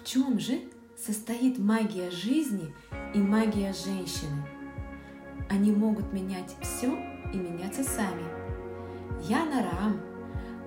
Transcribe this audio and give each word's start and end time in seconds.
В 0.00 0.06
чем 0.06 0.38
же 0.38 0.60
состоит 0.96 1.58
магия 1.58 2.10
жизни 2.10 2.74
и 3.14 3.18
магия 3.18 3.72
женщины? 3.72 4.46
Они 5.50 5.72
могут 5.72 6.12
менять 6.12 6.54
все 6.62 6.88
и 7.32 7.36
меняться 7.36 7.82
сами. 7.82 8.24
Яна 9.28 9.62
Рам, 9.62 10.00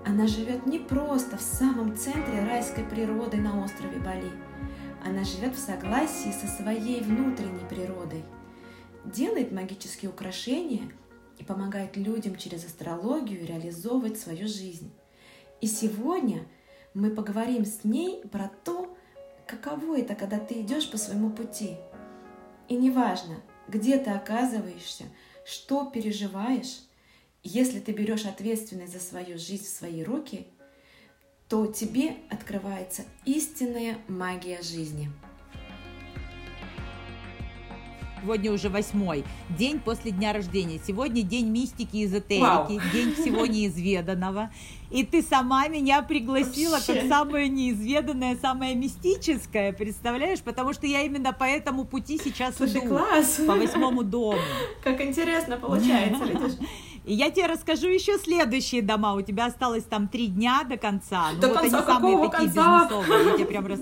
она 0.06 0.28
живет 0.28 0.66
не 0.66 0.80
просто 0.80 1.38
в 1.38 1.42
самом 1.42 1.96
центре 1.96 2.44
райской 2.44 2.84
природы 2.84 3.38
на 3.38 3.64
острове 3.64 4.00
Бали. 4.00 4.32
Она 5.04 5.24
живет 5.24 5.56
в 5.56 5.60
согласии 5.60 6.32
со 6.32 6.48
своей 6.48 7.02
внутренней 7.02 7.66
природой, 7.70 8.24
делает 9.06 9.52
магические 9.52 10.12
украшения 10.12 10.92
и 11.40 11.44
помогает 11.44 11.98
людям 11.98 12.36
через 12.36 12.66
астрологию 12.66 13.46
реализовывать 13.46 14.20
свою 14.20 14.48
жизнь. 14.48 14.92
И 15.62 15.68
сегодня 15.68 16.46
мы 16.94 17.10
поговорим 17.12 17.66
с 17.66 17.84
ней 17.84 18.22
про 18.32 18.52
то, 18.64 18.81
каково 19.52 20.00
это, 20.00 20.16
когда 20.16 20.40
ты 20.40 20.62
идешь 20.62 20.90
по 20.90 20.98
своему 20.98 21.30
пути. 21.30 21.76
И 22.70 22.76
неважно, 22.76 23.42
где 23.68 23.98
ты 23.98 24.12
оказываешься, 24.12 25.04
что 25.46 25.86
переживаешь, 25.86 26.80
если 27.44 27.80
ты 27.80 27.92
берешь 27.92 28.26
ответственность 28.26 28.94
за 28.94 29.00
свою 29.00 29.38
жизнь 29.38 29.66
в 29.66 29.70
свои 29.70 30.04
руки, 30.04 30.48
то 31.50 31.68
тебе 31.68 32.16
открывается 32.30 33.04
истинная 33.26 33.98
магия 34.08 34.62
жизни. 34.62 35.12
Сегодня 38.22 38.52
уже 38.52 38.70
восьмой 38.70 39.24
день 39.50 39.80
после 39.80 40.12
дня 40.12 40.32
рождения. 40.32 40.80
Сегодня 40.86 41.24
день 41.24 41.48
мистики 41.48 41.98
и 41.98 42.06
эзотерики, 42.06 42.42
Вау. 42.44 42.68
день 42.94 43.16
всего 43.16 43.48
неизведанного. 43.48 44.52
И 44.92 45.04
ты 45.04 45.24
сама 45.24 45.68
меня 45.70 46.04
пригласила 46.04 46.74
Вообще. 46.74 46.94
как 47.02 47.08
самое 47.08 47.50
неизведанное, 47.50 48.38
самое 48.40 48.76
мистическое, 48.76 49.74
представляешь? 49.74 50.40
Потому 50.42 50.74
что 50.74 50.86
я 50.86 51.02
именно 51.02 51.34
по 51.34 51.46
этому 51.46 51.84
пути 51.84 52.20
сейчас 52.24 52.58
Слушай, 52.58 52.82
иду. 52.82 52.90
класс! 52.90 53.40
По 53.48 53.56
восьмому 53.56 54.04
дому. 54.04 54.38
Как 54.84 55.02
интересно 55.02 55.58
получается, 55.58 56.24
видишь? 56.24 56.58
И 57.06 57.16
я 57.16 57.32
тебе 57.32 57.48
расскажу 57.48 57.88
еще 57.88 58.20
следующие 58.20 58.84
дома. 58.84 59.16
У 59.16 59.22
тебя 59.22 59.48
осталось 59.48 59.84
там 59.84 60.08
три 60.08 60.28
дня 60.28 60.64
до 60.70 60.78
конца. 60.78 61.32
Ну 61.34 61.40
До 61.42 61.48
вот 61.48 61.58
конца 61.62 61.78
они 61.78 61.86
самые 61.88 62.30
такие 62.30 62.32
конца? 62.52 62.84
бизнесовые. 62.84 63.26
Я 63.32 63.34
тебе 63.38 63.46
прям 63.46 63.66
рас... 63.66 63.80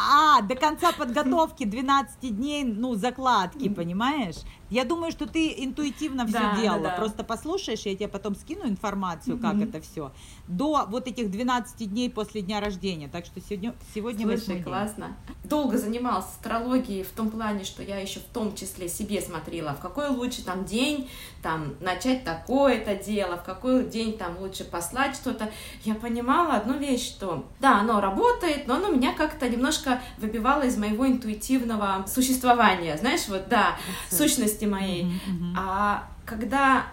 А, 0.00 0.42
до 0.42 0.54
конца 0.54 0.92
подготовки 0.92 1.64
12 1.64 2.36
дней, 2.36 2.64
ну, 2.64 2.94
закладки, 2.94 3.68
понимаешь? 3.68 4.36
Я 4.70 4.84
думаю, 4.84 5.10
что 5.12 5.26
ты 5.26 5.54
интуитивно 5.64 6.26
все 6.26 6.34
Да, 6.38 6.52
да, 6.54 6.60
делала. 6.60 6.82
да. 6.82 6.90
Просто 6.90 7.24
послушаешь, 7.24 7.80
я 7.86 7.94
тебе 7.94 8.06
потом 8.08 8.36
скину 8.36 8.66
информацию, 8.68 9.38
как 9.38 9.54
Мгм. 9.54 9.62
это 9.64 9.80
все. 9.80 10.12
До 10.46 10.84
вот 10.88 11.08
этих 11.08 11.30
12 11.30 11.86
дней 11.86 12.10
после 12.10 12.42
дня 12.42 12.60
рождения. 12.60 13.08
Так 13.08 13.24
что 13.24 13.40
сегодня, 13.40 13.74
сегодня 13.94 14.26
Слушай, 14.36 14.56
день. 14.56 14.64
классно. 14.64 15.16
Долго 15.44 15.78
занималась 15.78 16.26
астрологией 16.26 17.02
в 17.02 17.08
том 17.12 17.30
плане, 17.30 17.64
что 17.64 17.82
я 17.82 17.98
еще 17.98 18.20
в 18.20 18.24
том 18.24 18.54
числе 18.54 18.88
себе 18.88 19.22
смотрела, 19.22 19.72
в 19.74 19.80
какой 19.80 20.08
лучше 20.10 20.44
там 20.44 20.64
день 20.66 21.08
там 21.42 21.74
начать 21.80 22.24
такое-то 22.24 22.94
дело, 22.94 23.38
в 23.38 23.44
какой 23.44 23.84
день 23.86 24.18
там 24.18 24.36
лучше 24.38 24.64
послать 24.64 25.14
что-то. 25.16 25.50
Я 25.84 25.94
понимала 25.94 26.54
одну 26.56 26.74
вещь, 26.76 27.06
что 27.06 27.46
да, 27.60 27.80
оно 27.80 28.00
работает, 28.02 28.66
но 28.66 28.74
оно 28.74 28.88
меня 28.90 29.14
как-то 29.14 29.48
немножко 29.48 29.87
выбивало 30.18 30.62
из 30.62 30.76
моего 30.76 31.06
интуитивного 31.06 32.04
существования. 32.06 32.96
Знаешь, 32.96 33.28
вот 33.28 33.48
да, 33.48 33.76
сущности 34.10 34.64
моей. 34.64 35.04
Мгм, 35.04 35.20
мгм. 35.26 35.54
А 35.58 36.08
когда 36.24 36.86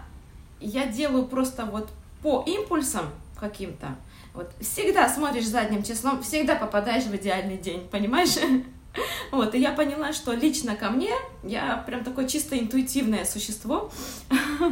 я 0.60 0.86
делаю 0.86 1.26
просто 1.26 1.64
вот 1.66 1.90
по 2.22 2.42
импульсам 2.46 3.06
каким-то, 3.38 3.96
вот 4.34 4.50
всегда 4.60 5.08
смотришь 5.08 5.46
задним 5.46 5.82
числом, 5.82 6.22
всегда 6.22 6.56
попадаешь 6.56 7.04
в 7.04 7.14
идеальный 7.16 7.56
день, 7.56 7.86
понимаешь? 7.88 8.36
Вот, 9.30 9.54
и 9.54 9.58
я 9.58 9.72
поняла, 9.72 10.14
что 10.14 10.32
лично 10.32 10.74
ко 10.74 10.88
мне 10.88 11.12
я 11.42 11.84
прям 11.86 12.02
такое 12.02 12.26
чисто 12.26 12.58
интуитивное 12.58 13.26
существо. 13.26 13.90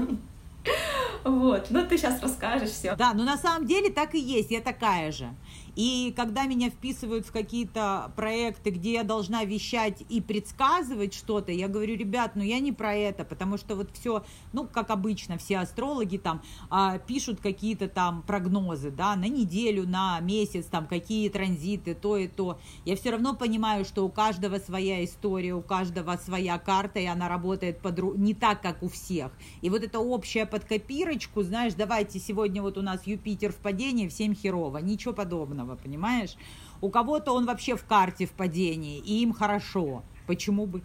Вот, 1.24 1.66
ну 1.70 1.86
ты 1.86 1.96
сейчас 1.96 2.22
расскажешь 2.22 2.70
все. 2.70 2.94
Да, 2.96 3.14
но 3.14 3.24
на 3.24 3.38
самом 3.38 3.66
деле 3.66 3.90
так 3.90 4.14
и 4.14 4.18
есть, 4.18 4.50
я 4.50 4.60
такая 4.60 5.10
же. 5.10 5.34
И 5.76 6.12
когда 6.16 6.44
меня 6.44 6.70
вписывают 6.70 7.26
в 7.26 7.32
какие-то 7.32 8.12
проекты, 8.16 8.70
где 8.70 8.94
я 8.94 9.04
должна 9.04 9.44
вещать 9.44 10.02
и 10.08 10.20
предсказывать 10.20 11.14
что-то, 11.14 11.52
я 11.52 11.68
говорю, 11.68 11.96
ребят, 11.96 12.32
ну 12.34 12.42
я 12.42 12.60
не 12.60 12.72
про 12.72 12.94
это, 12.94 13.24
потому 13.24 13.58
что 13.58 13.76
вот 13.76 13.90
все, 13.92 14.24
ну 14.52 14.66
как 14.66 14.90
обычно, 14.90 15.38
все 15.38 15.58
астрологи 15.58 16.16
там 16.16 16.42
а, 16.70 16.98
пишут 16.98 17.40
какие-то 17.40 17.88
там 17.88 18.22
прогнозы, 18.22 18.90
да, 18.90 19.16
на 19.16 19.28
неделю, 19.28 19.86
на 19.88 20.20
месяц, 20.20 20.66
там 20.66 20.86
какие 20.86 21.28
транзиты, 21.28 21.94
то 21.94 22.16
и 22.16 22.28
то. 22.28 22.58
Я 22.84 22.96
все 22.96 23.10
равно 23.10 23.34
понимаю, 23.34 23.84
что 23.84 24.04
у 24.04 24.08
каждого 24.08 24.58
своя 24.58 25.04
история, 25.04 25.54
у 25.54 25.62
каждого 25.62 26.16
своя 26.16 26.58
карта, 26.58 27.00
и 27.00 27.06
она 27.06 27.28
работает 27.28 27.80
подру- 27.80 28.16
не 28.16 28.34
так, 28.34 28.62
как 28.62 28.82
у 28.82 28.88
всех. 28.88 29.32
И 29.62 29.70
вот 29.70 29.82
это 29.82 29.98
общее 29.98 30.46
под 30.46 30.64
копирочку, 30.64 31.42
знаешь, 31.42 31.74
давайте 31.74 32.18
сегодня 32.18 32.62
вот 32.62 32.78
у 32.78 32.82
нас 32.82 33.06
Юпитер 33.06 33.52
в 33.52 33.56
падении, 33.56 34.08
всем 34.08 34.34
херово, 34.34 34.78
ничего 34.78 35.14
подобного, 35.14 35.63
понимаешь? 35.66 36.36
У 36.80 36.90
кого-то 36.90 37.32
он 37.32 37.46
вообще 37.46 37.76
в 37.76 37.84
карте 37.84 38.26
в 38.26 38.32
падении, 38.32 38.98
и 38.98 39.22
им 39.22 39.32
хорошо. 39.32 40.02
Почему 40.26 40.66
бы 40.66 40.82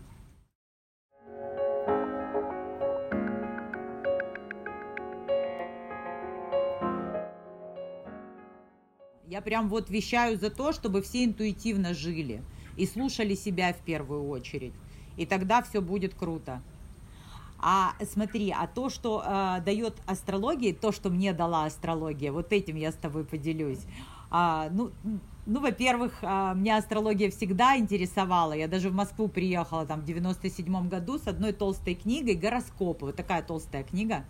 Я 9.29 9.41
прям 9.41 9.69
вот 9.69 9.91
вещаю 9.91 10.37
за 10.37 10.49
то, 10.49 10.71
чтобы 10.71 11.03
все 11.03 11.23
интуитивно 11.23 11.93
жили 11.93 12.41
и 12.75 12.87
слушали 12.87 13.35
себя 13.35 13.73
в 13.73 13.77
первую 13.77 14.27
очередь. 14.27 14.73
И 15.17 15.25
тогда 15.27 15.61
все 15.61 15.81
будет 15.81 16.15
круто. 16.15 16.63
А 17.59 17.93
смотри, 18.11 18.51
а 18.51 18.67
то, 18.67 18.89
что 18.89 19.21
э, 19.23 19.61
дает 19.61 19.95
астрология, 20.07 20.73
то, 20.73 20.91
что 20.91 21.09
мне 21.09 21.31
дала 21.33 21.65
астрология, 21.65 22.31
вот 22.31 22.51
этим 22.53 22.77
я 22.77 22.91
с 22.91 22.95
тобой 22.95 23.23
поделюсь. 23.23 23.85
А, 24.31 24.69
ну, 24.71 24.91
ну, 25.45 25.61
во-первых, 25.61 26.13
а, 26.21 26.53
меня 26.53 26.77
астрология 26.77 27.31
всегда 27.31 27.77
интересовала. 27.77 28.53
Я 28.53 28.67
даже 28.67 28.89
в 28.89 28.93
Москву 28.93 29.27
приехала 29.27 29.85
там 29.85 30.01
в 30.01 30.05
97 30.05 30.87
году 30.87 31.17
с 31.17 31.27
одной 31.27 31.53
толстой 31.53 31.95
книгой 31.95 32.35
гороскопы. 32.35 33.07
Вот 33.07 33.15
такая 33.15 33.41
толстая 33.41 33.83
книга, 33.83 34.25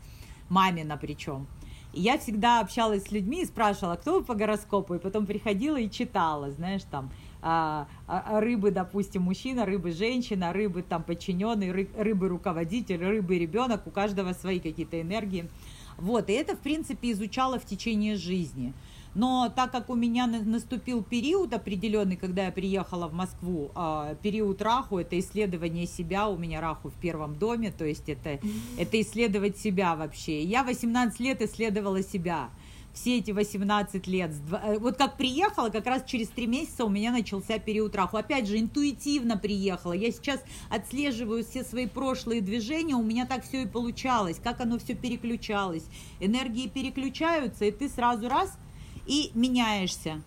мамина 0.48 0.98
причем. 0.98 1.48
И 1.92 2.02
я 2.02 2.18
всегда 2.20 2.60
общалась 2.60 3.06
с 3.06 3.12
людьми 3.12 3.42
и 3.42 3.46
спрашивала, 3.46 3.96
кто 3.96 4.20
вы 4.20 4.24
по 4.24 4.36
гороскопу, 4.36 4.94
и 4.94 5.00
потом 5.00 5.26
приходила 5.26 5.78
и 5.78 5.90
читала, 5.90 6.52
знаешь, 6.52 6.84
там, 6.84 7.12
а, 7.42 7.88
а, 8.08 8.40
рыбы, 8.40 8.72
допустим, 8.72 9.24
мужчина, 9.24 9.66
рыбы 9.66 9.92
женщина, 9.92 10.54
рыбы 10.54 10.84
там 10.84 11.04
подчиненный, 11.04 11.70
ры- 11.70 12.02
рыбы 12.02 12.28
руководитель, 12.28 13.04
рыбы 13.04 13.40
ребенок, 13.40 13.88
у 13.88 13.92
каждого 13.92 14.34
свои 14.34 14.60
какие-то 14.60 15.02
энергии. 15.02 15.50
Вот, 15.98 16.30
и 16.30 16.34
это, 16.34 16.56
в 16.56 16.60
принципе, 16.60 17.12
изучала 17.12 17.60
в 17.60 17.66
течение 17.66 18.16
жизни. 18.16 18.74
Но 19.16 19.52
так 19.56 19.72
как 19.72 19.90
у 19.90 19.96
меня 19.96 20.28
на- 20.28 20.42
наступил 20.44 21.04
период 21.04 21.54
определенный, 21.54 22.16
когда 22.16 22.46
я 22.46 22.52
приехала 22.52 23.08
в 23.08 23.14
Москву, 23.14 23.72
а, 23.76 24.16
период 24.22 24.62
Раху, 24.62 24.98
это 25.00 25.20
исследование 25.20 25.88
себя, 25.88 26.28
у 26.28 26.38
меня 26.38 26.62
Раху 26.62 26.90
в 26.90 26.94
первом 26.96 27.36
доме, 27.36 27.72
то 27.72 27.86
есть 27.86 28.08
это, 28.08 28.40
это 28.78 29.02
исследовать 29.02 29.58
себя 29.58 29.96
вообще. 29.96 30.44
Я 30.44 30.64
18 30.64 31.20
лет 31.20 31.42
исследовала 31.42 32.04
себя. 32.04 32.50
Все 32.92 33.20
эти 33.20 33.32
18 33.32 34.08
лет. 34.08 34.32
Э, 34.52 34.78
Вот 34.80 34.98
как 34.98 35.16
приехала, 35.16 35.70
как 35.70 35.86
раз 35.86 36.04
через 36.06 36.28
три 36.30 36.48
месяца 36.48 36.86
у 36.86 36.90
меня 36.90 37.12
начался 37.12 37.60
период 37.60 37.96
Раху. 37.96 38.18
Опять 38.18 38.48
же, 38.48 38.60
интуитивно 38.60 39.38
приехала. 39.38 39.94
Я 39.94 40.12
сейчас 40.12 40.42
отслеживаю 40.70 41.44
все 41.46 41.64
свои 41.64 41.86
прошлые 41.88 42.42
движения, 42.42 42.96
у 42.96 43.04
меня 43.04 43.26
так 43.26 43.44
все 43.46 43.62
и 43.64 43.68
получалось, 43.68 44.40
как 44.44 44.60
оно 44.60 44.80
все 44.80 44.96
переключалось. 44.96 45.86
Энергии 46.20 46.68
переключаются, 46.68 47.66
и 47.66 47.72
ты 47.72 47.90
сразу 47.90 48.28
раз 48.28 48.58
и 49.10 49.32
меняешься. 49.34 50.22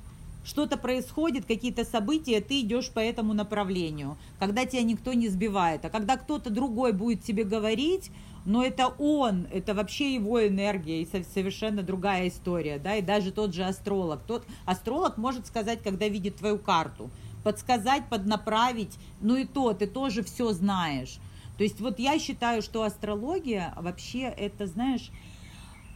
Что-то 0.44 0.76
происходит, 0.76 1.46
какие-то 1.46 1.84
события, 1.84 2.40
ты 2.40 2.62
идешь 2.62 2.90
по 2.90 2.99
этому 2.99 3.32
направлению, 3.32 4.19
когда 4.40 4.67
тебя 4.67 4.82
никто 4.82 5.12
не 5.12 5.29
сбивает. 5.29 5.84
А 5.84 5.88
когда 5.88 6.17
кто-то 6.17 6.50
другой 6.50 6.93
будет 6.93 7.23
тебе 7.23 7.44
говорить, 7.44 8.11
но 8.44 8.64
это 8.64 8.88
он, 8.88 9.46
это 9.52 9.73
вообще 9.73 10.14
его 10.14 10.44
энергия 10.44 11.00
и 11.00 11.06
со- 11.06 11.23
совершенно 11.23 11.84
другая 11.84 12.26
история, 12.26 12.81
да, 12.81 12.96
и 12.96 13.02
даже 13.02 13.31
тот 13.31 13.55
же 13.55 13.62
астролог. 13.62 14.20
Тот 14.26 14.44
астролог 14.67 15.17
может 15.17 15.46
сказать, 15.46 15.81
когда 15.81 16.08
видит 16.08 16.37
твою 16.37 16.58
карту, 16.58 17.08
подсказать, 17.44 18.08
поднаправить, 18.08 18.99
ну 19.20 19.37
и 19.37 19.44
то, 19.44 19.75
ты 19.75 19.87
тоже 19.87 20.25
все 20.25 20.52
знаешь. 20.52 21.20
То 21.56 21.62
есть 21.62 21.81
вот 21.81 22.00
я 22.00 22.19
считаю, 22.19 22.62
что 22.62 22.82
астрология 22.82 23.73
вообще 23.76 24.23
это, 24.23 24.67
знаешь, 24.67 25.12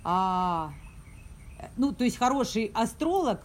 а, 0.05 0.73
ну, 1.77 1.93
то 1.93 2.05
есть 2.05 2.17
хороший 2.17 2.71
астролог 2.75 3.41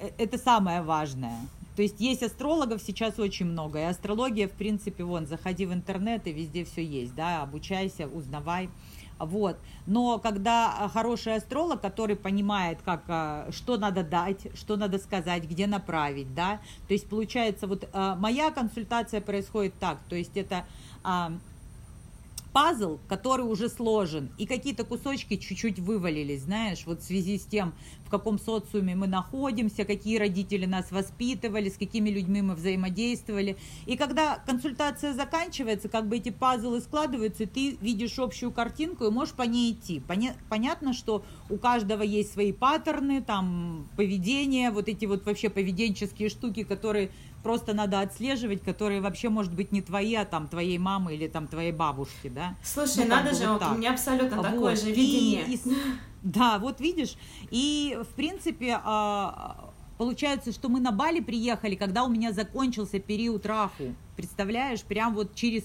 э, 0.00 0.10
это 0.18 0.38
самое 0.38 0.82
важное. 0.82 1.38
То 1.76 1.82
есть 1.82 2.00
есть 2.00 2.22
астрологов 2.22 2.80
сейчас 2.82 3.18
очень 3.18 3.46
много, 3.46 3.80
и 3.80 3.82
астрология, 3.82 4.46
в 4.46 4.52
принципе, 4.52 5.02
вон, 5.02 5.26
заходи 5.26 5.66
в 5.66 5.72
интернет, 5.72 6.26
и 6.26 6.32
везде 6.32 6.64
все 6.64 6.84
есть, 6.84 7.14
да, 7.16 7.42
обучайся, 7.42 8.06
узнавай. 8.06 8.70
Вот. 9.18 9.56
Но 9.86 10.18
когда 10.18 10.88
хороший 10.92 11.36
астролог, 11.36 11.80
который 11.80 12.16
понимает, 12.16 12.78
как, 12.84 13.02
а, 13.08 13.48
что 13.50 13.76
надо 13.76 14.02
дать, 14.02 14.46
что 14.54 14.76
надо 14.76 14.98
сказать, 14.98 15.44
где 15.44 15.66
направить, 15.66 16.34
да, 16.34 16.60
то 16.88 16.94
есть 16.94 17.08
получается, 17.08 17.66
вот 17.66 17.88
а, 17.92 18.16
моя 18.16 18.50
консультация 18.50 19.20
происходит 19.20 19.74
так, 19.78 19.98
то 20.08 20.16
есть 20.16 20.36
это 20.36 20.64
а, 21.02 21.32
пазл, 22.54 23.00
который 23.08 23.44
уже 23.44 23.68
сложен, 23.68 24.30
и 24.38 24.46
какие-то 24.46 24.84
кусочки 24.84 25.36
чуть-чуть 25.36 25.80
вывалились, 25.80 26.42
знаешь, 26.42 26.86
вот 26.86 27.00
в 27.00 27.04
связи 27.04 27.36
с 27.36 27.44
тем, 27.44 27.74
в 28.06 28.10
каком 28.10 28.38
социуме 28.38 28.94
мы 28.94 29.08
находимся, 29.08 29.84
какие 29.84 30.18
родители 30.18 30.64
нас 30.64 30.92
воспитывали, 30.92 31.68
с 31.68 31.76
какими 31.76 32.10
людьми 32.10 32.42
мы 32.42 32.54
взаимодействовали. 32.54 33.56
И 33.86 33.96
когда 33.96 34.36
консультация 34.46 35.14
заканчивается, 35.14 35.88
как 35.88 36.06
бы 36.06 36.18
эти 36.18 36.30
пазлы 36.30 36.80
складываются, 36.80 37.46
ты 37.46 37.76
видишь 37.80 38.20
общую 38.20 38.52
картинку 38.52 39.04
и 39.04 39.10
можешь 39.10 39.34
по 39.34 39.42
ней 39.42 39.72
идти. 39.72 40.00
Понятно, 40.48 40.92
что 40.92 41.24
у 41.50 41.56
каждого 41.56 42.02
есть 42.02 42.32
свои 42.32 42.52
паттерны, 42.52 43.20
там, 43.20 43.88
поведение, 43.96 44.70
вот 44.70 44.88
эти 44.88 45.06
вот 45.06 45.26
вообще 45.26 45.50
поведенческие 45.50 46.28
штуки, 46.28 46.62
которые 46.62 47.10
просто 47.44 47.74
надо 47.74 48.00
отслеживать, 48.00 48.64
которые 48.64 49.00
вообще, 49.00 49.28
может 49.28 49.54
быть, 49.54 49.70
не 49.70 49.82
твои, 49.82 50.14
а 50.14 50.24
там 50.24 50.48
твоей 50.48 50.78
мамы 50.78 51.14
или 51.14 51.28
там 51.28 51.46
твоей 51.46 51.70
бабушки, 51.70 52.28
да. 52.28 52.56
Слушай, 52.64 53.04
ну, 53.04 53.10
надо 53.10 53.34
же, 53.34 53.46
вот 53.46 53.62
у 53.62 53.74
меня 53.76 53.92
абсолютно 53.92 54.38
вот. 54.38 54.46
такое 54.46 54.74
же 54.74 54.90
видение. 54.90 55.44
И, 55.46 55.54
и, 55.54 55.60
да, 56.22 56.58
вот 56.58 56.80
видишь, 56.80 57.16
и 57.50 57.96
в 58.00 58.14
принципе 58.14 58.80
а, 58.82 59.70
получается, 59.98 60.52
что 60.52 60.68
мы 60.68 60.80
на 60.80 60.90
Бали 60.90 61.20
приехали, 61.20 61.74
когда 61.74 62.04
у 62.04 62.08
меня 62.08 62.32
закончился 62.32 62.98
период 62.98 63.46
Раху, 63.46 63.94
представляешь, 64.16 64.82
прям 64.82 65.14
вот 65.14 65.34
через 65.34 65.64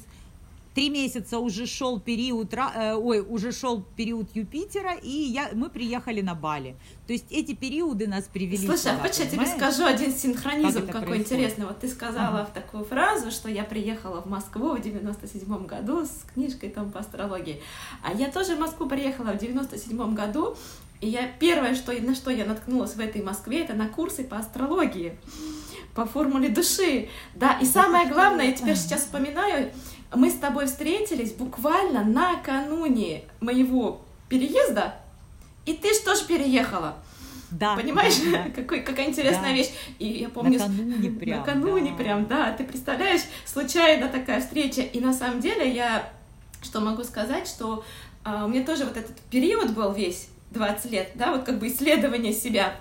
три 0.79 0.89
месяца 0.89 1.39
уже 1.39 1.65
шел 1.65 1.99
период, 1.99 2.53
э, 2.53 2.95
ой, 2.95 3.19
уже 3.19 3.51
шел 3.51 3.83
период 3.97 4.29
Юпитера, 4.33 4.93
и 4.93 5.09
я, 5.09 5.49
мы 5.53 5.69
приехали 5.69 6.21
на 6.21 6.35
Бали. 6.35 6.77
То 7.05 7.11
есть 7.11 7.25
эти 7.31 7.53
периоды 7.53 8.07
нас 8.07 8.29
привели 8.31 8.65
Слушай, 8.65 8.79
сюда, 8.79 8.93
а 8.93 8.99
хочешь 8.99 9.17
я 9.17 9.25
тебе 9.25 9.45
скажу 9.45 9.83
один 9.83 10.13
синхронизм 10.13 10.87
как 10.87 11.01
какой 11.01 11.17
интересный? 11.17 11.65
Вот 11.65 11.81
ты 11.81 11.89
сказала 11.89 12.43
ага. 12.43 12.51
такую 12.53 12.85
фразу, 12.85 13.29
что 13.29 13.49
я 13.49 13.65
приехала 13.65 14.21
в 14.21 14.27
Москву 14.27 14.73
в 14.73 14.81
97 14.81 15.65
году 15.65 16.05
с 16.05 16.23
книжкой 16.33 16.69
там 16.69 16.91
по 16.91 17.01
астрологии. 17.01 17.61
А 18.01 18.13
я 18.13 18.31
тоже 18.31 18.55
в 18.55 18.59
Москву 18.59 18.87
приехала 18.87 19.33
в 19.33 19.37
97 19.37 20.15
году, 20.15 20.55
и 21.01 21.07
я 21.09 21.27
первое, 21.27 21.75
что, 21.75 21.91
на 21.91 22.15
что 22.15 22.31
я 22.31 22.45
наткнулась 22.45 22.95
в 22.95 23.01
этой 23.01 23.21
Москве, 23.21 23.65
это 23.65 23.73
на 23.73 23.89
курсы 23.89 24.23
по 24.23 24.37
астрологии, 24.37 25.17
по 25.95 26.05
формуле 26.05 26.49
души. 26.49 27.09
Да, 27.35 27.57
и 27.61 27.65
самое 27.65 28.07
главное, 28.07 28.45
я 28.45 28.51
теперь 28.53 28.75
сейчас 28.75 29.01
вспоминаю, 29.01 29.71
мы 30.13 30.29
с 30.29 30.35
тобой 30.35 30.65
встретились 30.65 31.33
буквально 31.33 32.03
накануне 32.03 33.23
моего 33.41 34.01
переезда, 34.27 34.95
и 35.65 35.73
ты 35.73 35.93
что 35.93 36.15
ж 36.15 36.25
переехала? 36.25 36.95
Да. 37.51 37.75
Понимаешь, 37.75 38.15
да, 38.31 38.43
да. 38.43 38.49
Какой, 38.55 38.81
какая 38.81 39.07
интересная 39.07 39.49
да. 39.49 39.53
вещь. 39.53 39.71
И 39.97 40.05
я 40.05 40.29
помню... 40.29 40.59
Накануне 40.59 41.09
прям. 41.19 41.39
Накануне 41.39 41.91
да. 41.91 41.97
прям, 41.97 42.27
да. 42.27 42.51
Ты 42.51 42.63
представляешь, 42.63 43.21
случайно 43.43 44.07
такая 44.07 44.39
встреча. 44.39 44.81
И 44.81 44.99
на 44.99 45.13
самом 45.13 45.39
деле 45.39 45.73
я 45.73 46.11
что 46.61 46.79
могу 46.79 47.03
сказать, 47.03 47.47
что 47.47 47.83
а, 48.23 48.45
у 48.45 48.47
меня 48.47 48.65
тоже 48.65 48.85
вот 48.85 48.97
этот 48.97 49.17
период 49.31 49.71
был 49.71 49.93
весь 49.93 50.29
20 50.51 50.91
лет, 50.91 51.11
да, 51.15 51.31
вот 51.31 51.43
как 51.43 51.59
бы 51.59 51.67
исследование 51.67 52.33
себя 52.33 52.75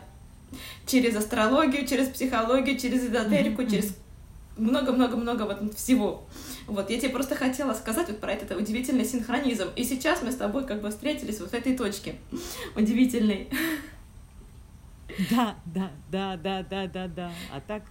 через 0.86 1.16
астрологию, 1.16 1.86
через 1.86 2.08
психологию, 2.08 2.78
через 2.78 3.04
эзотерику, 3.04 3.62
mm-hmm. 3.62 3.70
через 3.70 3.96
много-много-много 4.56 5.42
вот 5.42 5.74
всего. 5.74 6.26
Вот, 6.66 6.90
я 6.90 6.98
тебе 6.98 7.10
просто 7.10 7.34
хотела 7.34 7.74
сказать 7.74 8.08
вот 8.08 8.20
про 8.20 8.32
этот 8.32 8.56
удивительный 8.56 9.04
синхронизм. 9.04 9.68
И 9.76 9.84
сейчас 9.84 10.22
мы 10.22 10.32
с 10.32 10.36
тобой 10.36 10.66
как 10.66 10.82
бы 10.82 10.90
встретились 10.90 11.40
вот 11.40 11.50
в 11.50 11.54
этой 11.54 11.76
точке 11.76 12.16
удивительной. 12.76 13.48
Да, 15.30 15.56
да, 15.64 15.90
да, 16.10 16.36
да, 16.36 16.62
да, 16.62 16.86
да, 16.86 17.08
да. 17.08 17.32
А 17.52 17.60
так, 17.60 17.82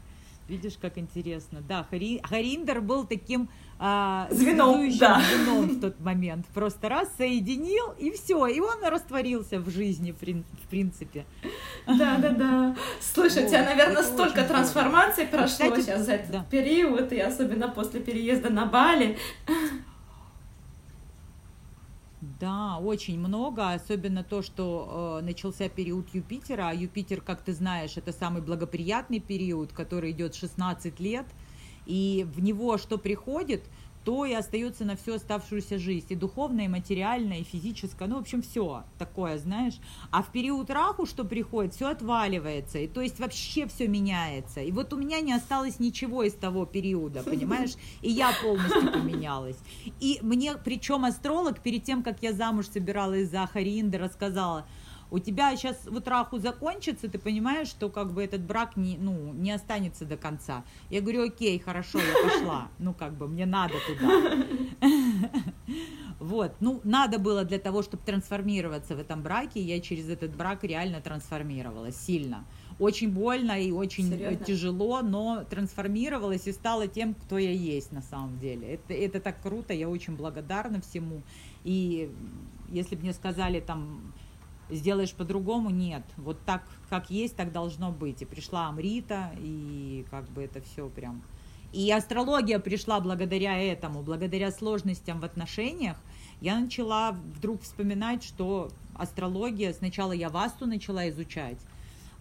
видишь, 0.48 0.78
как 0.80 0.98
интересно. 0.98 1.62
Да, 1.68 1.86
Хари... 1.90 2.22
Хариндер 2.24 2.82
был 2.82 3.06
таким 3.06 3.50
а, 3.80 4.28
звеном, 4.32 4.90
да. 4.98 5.22
звеном 5.22 5.68
в 5.68 5.80
тот 5.80 6.00
момент. 6.00 6.46
Просто 6.48 6.90
раз 6.90 7.10
соединил, 7.18 7.94
и 8.00 8.12
все, 8.12 8.48
и 8.48 8.60
он 8.60 8.84
растворился 8.84 9.60
в 9.60 9.70
жизни, 9.70 10.12
в 10.12 10.70
принципе. 10.70 11.26
Да, 11.86 12.18
да, 12.18 12.32
да. 12.32 12.76
Слушай, 13.00 13.44
вот, 13.44 13.46
у 13.46 13.50
тебя, 13.50 13.66
наверное, 13.66 14.04
столько 14.04 14.44
трансформаций 14.44 15.28
здорово. 15.28 15.48
прошло 15.48 15.70
Кстати, 15.70 15.86
сейчас 15.86 16.06
за 16.06 16.14
этот 16.14 16.32
да. 16.32 16.46
период, 16.50 17.12
и 17.12 17.20
особенно 17.20 17.68
после 17.70 18.00
переезда 18.00 18.50
на 18.50 18.66
Бали. 18.66 19.18
Да, 22.40 22.78
очень 22.80 23.20
много, 23.20 23.74
особенно 23.74 24.24
то, 24.24 24.42
что 24.42 25.20
э, 25.22 25.26
начался 25.26 25.70
период 25.70 26.08
Юпитера, 26.14 26.70
а 26.70 26.74
Юпитер, 26.74 27.22
как 27.22 27.42
ты 27.42 27.54
знаешь, 27.54 27.96
это 27.96 28.12
самый 28.12 28.42
благоприятный 28.42 29.20
период, 29.20 29.72
который 29.72 30.12
идет 30.12 30.36
16 30.36 31.00
лет, 31.00 31.26
и 31.88 32.28
в 32.36 32.42
него 32.42 32.78
что 32.78 32.98
приходит, 32.98 33.64
то 34.08 34.26
и 34.26 34.34
остается 34.34 34.86
на 34.86 34.96
всю 34.96 35.16
оставшуюся 35.16 35.78
жизнь, 35.78 36.06
и 36.10 36.16
духовное, 36.16 36.66
и 36.66 36.70
материальное, 36.70 37.40
и 37.40 37.44
физическое, 37.44 38.08
ну, 38.08 38.16
в 38.16 38.20
общем, 38.20 38.42
все 38.42 38.86
такое, 38.98 39.38
знаешь. 39.38 39.80
А 40.12 40.24
в 40.24 40.32
период 40.32 40.70
раху, 40.70 41.06
что 41.06 41.26
приходит, 41.26 41.74
все 41.74 41.88
отваливается, 41.88 42.78
и 42.78 42.88
то 42.88 43.02
есть 43.02 43.20
вообще 43.20 43.68
все 43.68 43.86
меняется. 43.90 44.62
И 44.62 44.72
вот 44.72 44.94
у 44.94 44.98
меня 44.98 45.20
не 45.20 45.34
осталось 45.34 45.80
ничего 45.80 46.24
из 46.24 46.32
того 46.36 46.66
периода, 46.66 47.22
понимаешь, 47.22 47.74
и 48.02 48.10
я 48.10 48.32
полностью 48.42 48.94
поменялась. 48.94 49.58
И 50.00 50.20
мне, 50.22 50.56
причем 50.56 51.04
астролог, 51.04 51.60
перед 51.60 51.84
тем, 51.84 52.02
как 52.02 52.24
я 52.24 52.32
замуж 52.32 52.68
собиралась 52.68 53.30
за 53.30 53.46
Харинда, 53.46 53.98
рассказала, 53.98 54.66
у 55.10 55.20
тебя 55.20 55.56
сейчас 55.56 55.78
вот 55.86 56.08
раху 56.08 56.40
закончится, 56.40 57.08
ты 57.08 57.18
понимаешь, 57.18 57.68
что 57.68 57.90
как 57.90 58.14
бы 58.14 58.24
этот 58.24 58.42
брак 58.42 58.76
не, 58.76 58.98
ну, 58.98 59.34
не 59.34 59.52
останется 59.52 60.06
до 60.06 60.18
конца. 60.18 60.64
Я 60.90 61.02
говорю, 61.02 61.28
окей, 61.28 61.58
хорошо, 61.60 62.00
я 62.00 62.30
пошла. 62.30 62.68
Ну, 62.80 62.94
как 62.94 63.14
бы, 63.14 63.28
мне 63.28 63.46
надо 63.46 63.76
туда. 63.88 64.46
Вот, 66.20 66.56
ну, 66.62 66.82
надо 66.84 67.20
было 67.20 67.44
для 67.44 67.60
того, 67.60 67.84
чтобы 67.84 68.02
трансформироваться 68.04 68.96
в 68.96 69.00
этом 69.00 69.22
браке, 69.22 69.62
я 69.62 69.80
через 69.80 70.10
этот 70.10 70.36
брак 70.36 70.64
реально 70.64 71.00
трансформировалась 71.00 71.96
сильно. 71.96 72.44
Очень 72.80 73.12
больно 73.12 73.52
и 73.62 73.72
очень 73.72 74.10
Серьезно? 74.10 74.44
тяжело, 74.44 75.02
но 75.04 75.44
трансформировалась 75.48 76.48
и 76.48 76.52
стала 76.52 76.88
тем, 76.88 77.14
кто 77.14 77.38
я 77.38 77.52
есть 77.52 77.92
на 77.92 78.02
самом 78.02 78.40
деле. 78.40 78.74
Это, 78.74 78.94
это 78.96 79.20
так 79.20 79.42
круто, 79.42 79.74
я 79.74 79.88
очень 79.90 80.16
благодарна 80.16 80.82
всему. 80.82 81.22
И 81.64 82.12
если 82.70 82.96
бы 82.96 83.04
мне 83.04 83.14
сказали 83.14 83.60
там, 83.60 84.14
сделаешь 84.70 85.14
по-другому, 85.14 85.70
нет. 85.70 86.04
Вот 86.18 86.40
так, 86.46 86.64
как 86.90 87.10
есть, 87.10 87.36
так 87.36 87.52
должно 87.52 87.92
быть. 87.92 88.22
И 88.22 88.26
пришла 88.26 88.68
Амрита, 88.68 89.32
и 89.40 90.06
как 90.10 90.26
бы 90.30 90.44
это 90.44 90.62
все 90.62 90.90
прям... 90.90 91.22
И 91.74 91.92
астрология 91.92 92.60
пришла 92.60 93.00
благодаря 93.02 93.58
этому, 93.58 94.02
благодаря 94.02 94.52
сложностям 94.52 95.20
в 95.20 95.26
отношениях. 95.26 95.98
Я 96.40 96.60
начала 96.60 97.12
вдруг 97.12 97.62
вспоминать, 97.62 98.24
что 98.24 98.70
астрология, 98.96 99.74
сначала 99.74 100.14
я 100.14 100.30
васту 100.30 100.66
начала 100.66 101.10
изучать, 101.10 101.58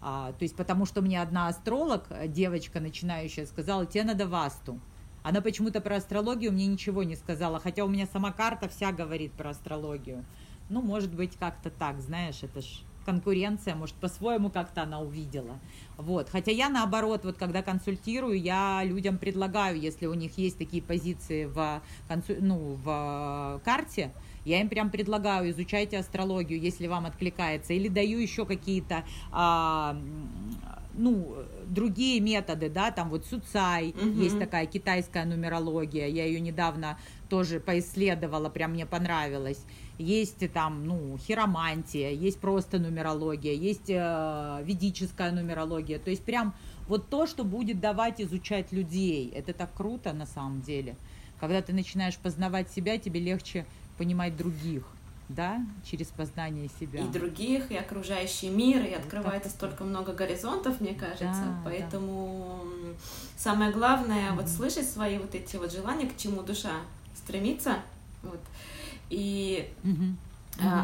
а, 0.00 0.32
то 0.32 0.42
есть 0.42 0.56
потому 0.56 0.86
что 0.86 1.00
мне 1.00 1.20
одна 1.20 1.48
астролог, 1.48 2.04
девочка 2.28 2.80
начинающая, 2.80 3.46
сказала, 3.46 3.86
тебе 3.86 4.04
надо 4.04 4.26
васту. 4.26 4.80
Она 5.22 5.40
почему-то 5.40 5.80
про 5.80 5.96
астрологию 5.96 6.52
мне 6.52 6.66
ничего 6.66 7.02
не 7.02 7.16
сказала, 7.16 7.58
хотя 7.58 7.84
у 7.84 7.88
меня 7.88 8.06
сама 8.06 8.32
карта 8.32 8.68
вся 8.68 8.92
говорит 8.92 9.32
про 9.32 9.50
астрологию. 9.50 10.24
Ну, 10.68 10.82
может 10.82 11.14
быть, 11.14 11.36
как-то 11.36 11.70
так, 11.70 12.00
знаешь, 12.00 12.42
это 12.42 12.60
ж 12.60 12.82
конкуренция, 13.06 13.76
может, 13.76 13.94
по-своему 13.94 14.50
как-то 14.50 14.82
она 14.82 15.00
увидела. 15.00 15.60
Вот. 15.96 16.28
Хотя 16.28 16.50
я 16.50 16.68
наоборот, 16.68 17.24
вот 17.24 17.38
когда 17.38 17.62
консультирую, 17.62 18.38
я 18.38 18.82
людям 18.84 19.16
предлагаю, 19.16 19.80
если 19.80 20.06
у 20.06 20.14
них 20.14 20.36
есть 20.36 20.58
такие 20.58 20.82
позиции 20.82 21.44
в, 21.44 21.80
консу... 22.08 22.34
ну, 22.40 22.76
в 22.84 23.60
карте, 23.64 24.10
я 24.44 24.60
им 24.60 24.68
прям 24.68 24.90
предлагаю, 24.90 25.50
изучайте 25.50 25.98
астрологию, 25.98 26.60
если 26.60 26.88
вам 26.88 27.06
откликается, 27.06 27.72
или 27.72 27.88
даю 27.88 28.18
еще 28.18 28.44
какие-то 28.44 29.04
а, 29.30 29.96
ну, 30.94 31.36
другие 31.66 32.20
методы, 32.20 32.68
да, 32.68 32.90
там 32.90 33.08
вот 33.10 33.24
Суцай, 33.26 33.90
угу. 33.90 34.22
есть 34.22 34.38
такая 34.38 34.66
китайская 34.66 35.24
нумерология, 35.24 36.06
я 36.06 36.24
ее 36.24 36.40
недавно 36.40 36.98
тоже 37.28 37.60
поисследовала, 37.60 38.48
прям 38.48 38.72
мне 38.72 38.86
понравилось 38.86 39.64
есть 39.98 40.50
там, 40.52 40.86
ну, 40.86 41.18
хиромантия, 41.18 42.10
есть 42.10 42.38
просто 42.38 42.78
нумерология, 42.78 43.52
есть 43.54 43.88
э, 43.88 44.62
ведическая 44.64 45.30
нумерология. 45.32 45.98
То 45.98 46.10
есть 46.10 46.22
прям 46.22 46.54
вот 46.88 47.08
то, 47.08 47.26
что 47.26 47.44
будет 47.44 47.80
давать 47.80 48.20
изучать 48.20 48.72
людей. 48.72 49.32
Это 49.34 49.52
так 49.52 49.72
круто 49.74 50.12
на 50.12 50.26
самом 50.26 50.60
деле. 50.60 50.96
Когда 51.40 51.62
ты 51.62 51.72
начинаешь 51.72 52.16
познавать 52.16 52.70
себя, 52.70 52.98
тебе 52.98 53.20
легче 53.20 53.66
понимать 53.98 54.36
других 54.36 54.84
да, 55.28 55.60
через 55.84 56.06
познание 56.08 56.68
себя. 56.80 57.00
И 57.00 57.08
других, 57.08 57.70
и 57.70 57.76
окружающий 57.76 58.48
мир, 58.48 58.84
и 58.84 58.92
открывается 58.92 59.48
вот 59.48 59.56
столько 59.56 59.84
много 59.84 60.12
горизонтов, 60.12 60.80
мне 60.80 60.94
кажется. 60.94 61.26
Да, 61.26 61.60
Поэтому 61.64 62.62
да. 62.64 62.92
самое 63.36 63.72
главное 63.72 64.30
mm-hmm. 64.30 64.36
вот 64.36 64.48
слышать 64.48 64.88
свои 64.88 65.18
вот 65.18 65.34
эти 65.34 65.56
вот 65.56 65.72
желания, 65.72 66.06
к 66.06 66.16
чему 66.16 66.42
душа 66.42 66.72
стремится. 67.16 67.78
Вот 68.22 68.40
и. 69.10 69.68
Mm-hmm. 69.82 70.16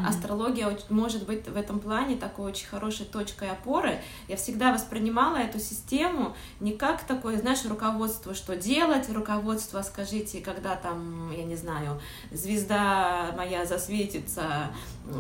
Астрология 0.07 0.77
может 0.91 1.25
быть 1.25 1.49
в 1.49 1.57
этом 1.57 1.81
плане 1.81 2.17
такой 2.17 2.51
очень 2.51 2.67
хорошей 2.67 3.07
точкой 3.07 3.51
опоры. 3.51 4.01
Я 4.29 4.37
всегда 4.37 4.73
воспринимала 4.73 5.37
эту 5.37 5.59
систему 5.59 6.37
не 6.61 6.73
как 6.73 7.05
такое, 7.05 7.39
знаешь, 7.39 7.65
руководство, 7.65 8.35
что 8.35 8.55
делать, 8.55 9.09
руководство, 9.09 9.81
скажите, 9.81 10.43
когда 10.43 10.77
там, 10.77 11.33
я 11.33 11.45
не 11.45 11.57
знаю, 11.57 12.01
звезда 12.31 13.33
моя 13.35 13.65
засветится, 13.65 14.71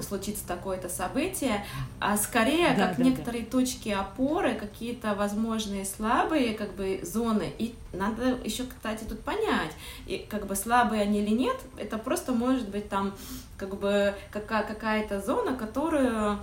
случится 0.07 0.47
такое-то 0.47 0.91
событие, 0.91 1.65
а 1.99 2.19
скорее 2.19 2.75
да, 2.77 2.89
как 2.89 2.99
да, 2.99 3.05
некоторые 3.05 3.45
да. 3.45 3.51
точки 3.51 3.89
опоры, 3.89 4.55
какие-то 4.55 5.15
возможные 5.15 5.87
слабые 5.87 6.53
как 6.53 6.75
бы 6.75 7.01
зоны. 7.03 7.55
И 7.59 7.75
надо 7.93 8.39
еще, 8.45 8.65
кстати, 8.65 9.05
тут 9.05 9.21
понять, 9.21 9.73
и 10.07 10.27
как 10.29 10.47
бы 10.47 10.57
слабые 10.57 11.03
они 11.03 11.23
или 11.23 11.31
нет, 11.31 11.57
это 11.77 11.99
просто 11.99 12.33
может 12.33 12.69
быть 12.69 12.89
там 12.89 13.15
как 13.57 13.79
бы 13.79 14.15
какая- 14.33 14.65
какая-то 14.65 15.21
зона, 15.21 15.57
которую, 15.57 16.39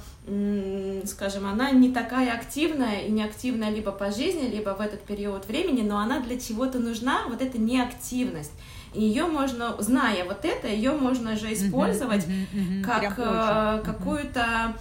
скажем, 1.06 1.48
она 1.48 1.72
не 1.72 1.92
такая 1.92 2.34
активная 2.34 3.02
и 3.02 3.12
не 3.12 3.24
активная 3.24 3.72
либо 3.72 3.92
по 3.92 4.12
жизни, 4.12 4.48
либо 4.48 4.70
в 4.70 4.82
этот 4.82 5.02
период 5.02 5.46
времени, 5.46 5.82
но 5.82 5.98
она 5.98 6.22
для 6.22 6.40
чего-то 6.40 6.80
нужна, 6.80 7.28
вот 7.28 7.42
эта 7.42 7.58
неактивность. 7.58 8.54
И 8.94 9.02
ее 9.02 9.26
можно, 9.26 9.76
зная 9.80 10.26
вот 10.26 10.46
это, 10.46 10.68
ее 10.68 10.94
можно 10.94 11.36
же 11.36 11.54
использовать 11.54 12.26
uh-huh, 12.26 12.48
uh-huh, 12.54 12.82
uh-huh. 12.82 12.84
как 12.84 13.14
э, 13.18 13.84
какую-то 13.86 14.76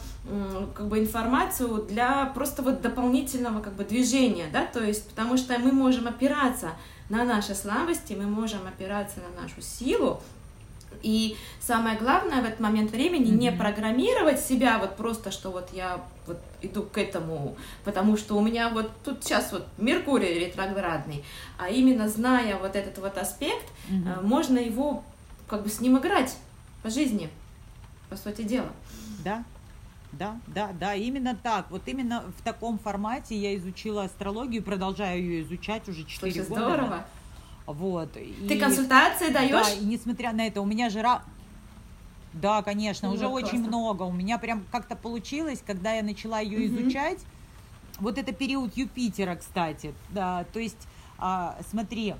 как 0.75 0.89
бы 0.89 0.99
информацию 0.99 1.87
для 1.89 2.27
просто 2.27 2.63
вот 2.63 2.83
дополнительного 2.83 3.63
как 3.63 3.75
бы 3.75 3.85
движения, 3.85 4.47
да, 4.53 4.67
то 4.67 4.85
есть 4.85 5.09
потому 5.09 5.37
что 5.37 5.59
мы 5.59 5.73
можем 5.73 6.07
опираться 6.07 6.71
на 7.09 7.25
наши 7.25 7.55
слабости, 7.55 8.13
мы 8.13 8.27
можем 8.27 8.67
опираться 8.67 9.21
на 9.21 9.43
нашу 9.43 9.63
силу, 9.63 10.21
и 11.03 11.37
самое 11.61 11.97
главное 11.99 12.43
в 12.43 12.45
этот 12.45 12.61
момент 12.61 12.91
времени 12.91 13.31
mm-hmm. 13.31 13.39
не 13.39 13.53
программировать 13.53 14.41
себя 14.41 14.79
вот 14.79 14.97
просто, 14.97 15.31
что 15.31 15.51
вот 15.51 15.71
я 15.73 16.01
вот 16.27 16.41
иду 16.61 16.83
к 16.83 16.99
этому, 16.99 17.57
потому 17.85 18.17
что 18.17 18.37
у 18.37 18.41
меня 18.41 18.69
вот 18.69 18.91
тут 19.05 19.23
сейчас 19.23 19.53
вот 19.53 19.67
Меркурий 19.79 20.39
ретроградный, 20.39 21.25
а 21.59 21.69
именно 21.69 22.09
зная 22.09 22.59
вот 22.59 22.77
этот 22.77 22.99
вот 22.99 23.17
аспект, 23.17 23.67
mm-hmm. 23.89 24.23
можно 24.23 24.59
его 24.59 25.05
как 25.47 25.63
бы 25.63 25.69
с 25.69 25.81
ним 25.81 25.99
играть 25.99 26.37
по 26.83 26.91
жизни, 26.91 27.31
по 28.09 28.17
сути 28.17 28.43
дела. 28.43 28.71
Да, 29.25 29.45
да, 30.13 30.37
да, 30.47 30.71
да, 30.79 30.95
именно 30.95 31.37
так. 31.37 31.71
Вот 31.71 31.83
именно 31.87 32.25
в 32.39 32.43
таком 32.43 32.79
формате 32.79 33.37
я 33.37 33.55
изучила 33.57 34.05
астрологию, 34.05 34.63
продолжаю 34.63 35.21
ее 35.21 35.43
изучать 35.43 35.89
уже 35.89 36.05
4 36.05 36.33
Слушай, 36.33 36.49
года. 36.49 36.61
здорово. 36.61 37.05
Вот. 37.69 38.13
Ты 38.15 38.55
и, 38.55 38.59
консультации 38.59 39.31
даешь? 39.31 39.51
Да, 39.51 39.71
и 39.71 39.85
несмотря 39.85 40.33
на 40.33 40.47
это, 40.47 40.61
у 40.63 40.65
меня 40.65 40.89
жира... 40.89 41.23
Да, 42.33 42.63
конечно, 42.63 43.09
ну, 43.09 43.15
уже 43.15 43.29
классно. 43.29 43.49
очень 43.49 43.61
много. 43.61 44.03
У 44.05 44.13
меня 44.13 44.39
прям 44.39 44.65
как-то 44.73 44.97
получилось, 44.97 45.63
когда 45.67 45.93
я 45.93 46.03
начала 46.03 46.41
ее 46.41 46.59
угу. 46.59 46.81
изучать. 46.81 47.19
Вот 48.01 48.17
это 48.17 48.33
период 48.33 48.77
Юпитера, 48.77 49.35
кстати. 49.35 49.93
Да, 50.11 50.45
то 50.53 50.61
есть, 50.61 50.89
а, 51.19 51.59
смотри, 51.71 52.15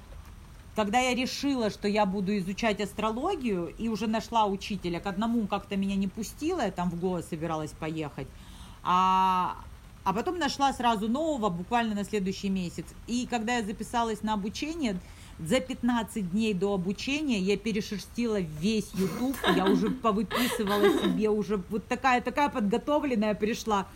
когда 0.77 1.01
я 1.01 1.15
решила, 1.15 1.71
что 1.71 1.89
я 1.89 2.05
буду 2.05 2.37
изучать 2.39 2.81
астрологию, 2.81 3.75
и 3.79 3.89
уже 3.89 4.07
нашла 4.07 4.47
учителя, 4.47 5.01
к 5.01 5.07
одному 5.07 5.47
как-то 5.47 5.77
меня 5.77 5.97
не 5.97 6.09
пустила, 6.09 6.61
я 6.63 6.71
там 6.71 6.91
в 6.91 7.01
голос 7.01 7.29
собиралась 7.29 7.73
поехать, 7.73 8.29
а, 8.83 9.57
а 10.05 10.13
потом 10.13 10.39
нашла 10.39 10.73
сразу 10.73 11.09
нового, 11.09 11.49
буквально 11.49 11.95
на 11.95 12.05
следующий 12.05 12.49
месяц. 12.49 12.87
И 13.07 13.27
когда 13.29 13.57
я 13.57 13.65
записалась 13.65 14.23
на 14.23 14.35
обучение, 14.35 14.99
за 15.39 15.61
15 15.61 16.33
дней 16.33 16.53
до 16.55 16.75
обучения 16.75 17.39
я 17.39 17.57
перешерстила 17.57 18.41
весь 18.41 18.91
YouTube, 18.95 19.37
я 19.57 19.67
уже 19.67 19.91
повыписывала 19.91 20.91
себе, 21.01 21.31
уже 21.31 21.63
вот 21.69 21.87
такая, 21.87 22.21
такая 22.21 22.49
подготовленная 22.49 23.35
пришла. 23.35 23.87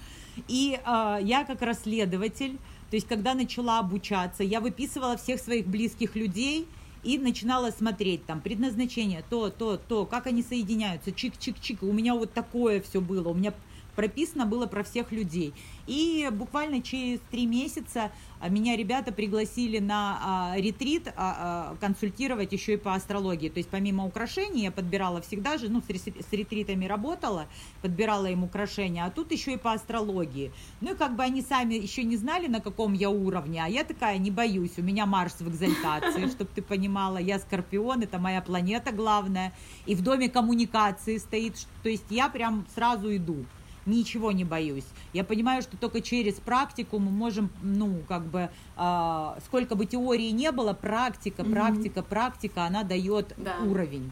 И 0.48 0.78
э, 0.84 1.18
я 1.22 1.44
как 1.44 1.60
расследователь, 1.62 2.58
то 2.90 2.96
есть 2.96 3.08
когда 3.08 3.34
начала 3.34 3.80
обучаться, 3.80 4.42
я 4.42 4.60
выписывала 4.60 5.16
всех 5.16 5.40
своих 5.40 5.66
близких 5.66 6.14
людей 6.14 6.66
и 7.02 7.18
начинала 7.18 7.70
смотреть 7.70 8.24
там 8.26 8.40
предназначение, 8.40 9.24
то, 9.28 9.50
то, 9.50 9.76
то, 9.76 10.06
как 10.06 10.26
они 10.26 10.42
соединяются, 10.42 11.10
чик-чик-чик. 11.10 11.78
У 11.82 11.92
меня 11.92 12.14
вот 12.14 12.32
такое 12.32 12.80
все 12.80 13.00
было. 13.00 13.28
У 13.28 13.34
меня 13.34 13.52
прописано 13.94 14.46
было 14.46 14.66
про 14.66 14.82
всех 14.82 15.12
людей. 15.12 15.54
И 15.86 16.28
буквально 16.32 16.80
через 16.80 17.20
три 17.30 17.46
месяца 17.46 18.12
а, 18.40 18.48
меня 18.48 18.76
ребята 18.76 19.12
пригласили 19.12 19.78
на 19.78 20.18
а, 20.22 20.56
ретрит 20.56 21.12
а, 21.16 21.76
консультировать 21.80 22.52
еще 22.52 22.74
и 22.74 22.76
по 22.76 22.94
астрологии. 22.94 23.48
То 23.48 23.58
есть 23.58 23.68
помимо 23.68 24.04
украшений 24.04 24.62
я 24.62 24.70
подбирала 24.70 25.20
всегда 25.20 25.58
же, 25.58 25.68
ну 25.68 25.82
с 25.82 26.32
ретритами 26.32 26.86
работала, 26.86 27.46
подбирала 27.80 28.26
им 28.26 28.44
украшения, 28.44 29.04
а 29.04 29.10
тут 29.10 29.32
еще 29.32 29.54
и 29.54 29.56
по 29.56 29.72
астрологии. 29.72 30.52
Ну 30.80 30.92
и 30.92 30.96
как 30.96 31.16
бы 31.16 31.22
они 31.22 31.42
сами 31.42 31.74
еще 31.74 32.04
не 32.04 32.16
знали, 32.16 32.46
на 32.46 32.60
каком 32.60 32.92
я 32.92 33.10
уровне, 33.10 33.62
а 33.64 33.68
я 33.68 33.84
такая, 33.84 34.18
не 34.18 34.30
боюсь, 34.30 34.78
у 34.78 34.82
меня 34.82 35.06
Марс 35.06 35.40
в 35.40 35.48
экзальтации, 35.48 36.28
чтобы 36.28 36.50
ты 36.54 36.62
понимала, 36.62 37.18
я 37.18 37.38
Скорпион, 37.38 38.02
это 38.02 38.18
моя 38.18 38.40
планета 38.40 38.92
главная, 38.92 39.52
и 39.86 39.94
в 39.94 40.02
доме 40.02 40.28
коммуникации 40.28 41.18
стоит, 41.18 41.54
то 41.82 41.88
есть 41.88 42.06
я 42.10 42.28
прям 42.28 42.66
сразу 42.74 43.14
иду 43.14 43.44
ничего 43.86 44.32
не 44.32 44.44
боюсь. 44.44 44.86
Я 45.12 45.24
понимаю, 45.24 45.62
что 45.62 45.76
только 45.76 46.00
через 46.00 46.34
практику 46.34 46.98
мы 46.98 47.10
можем, 47.10 47.50
ну, 47.62 48.00
как 48.08 48.24
бы, 48.24 48.50
э, 48.76 49.34
сколько 49.46 49.74
бы 49.74 49.86
теории 49.86 50.30
не 50.30 50.52
было, 50.52 50.72
практика, 50.72 51.44
практика, 51.44 52.00
mm-hmm. 52.00 52.08
практика, 52.08 52.64
она 52.64 52.82
дает 52.82 53.34
да. 53.36 53.56
уровень. 53.64 54.10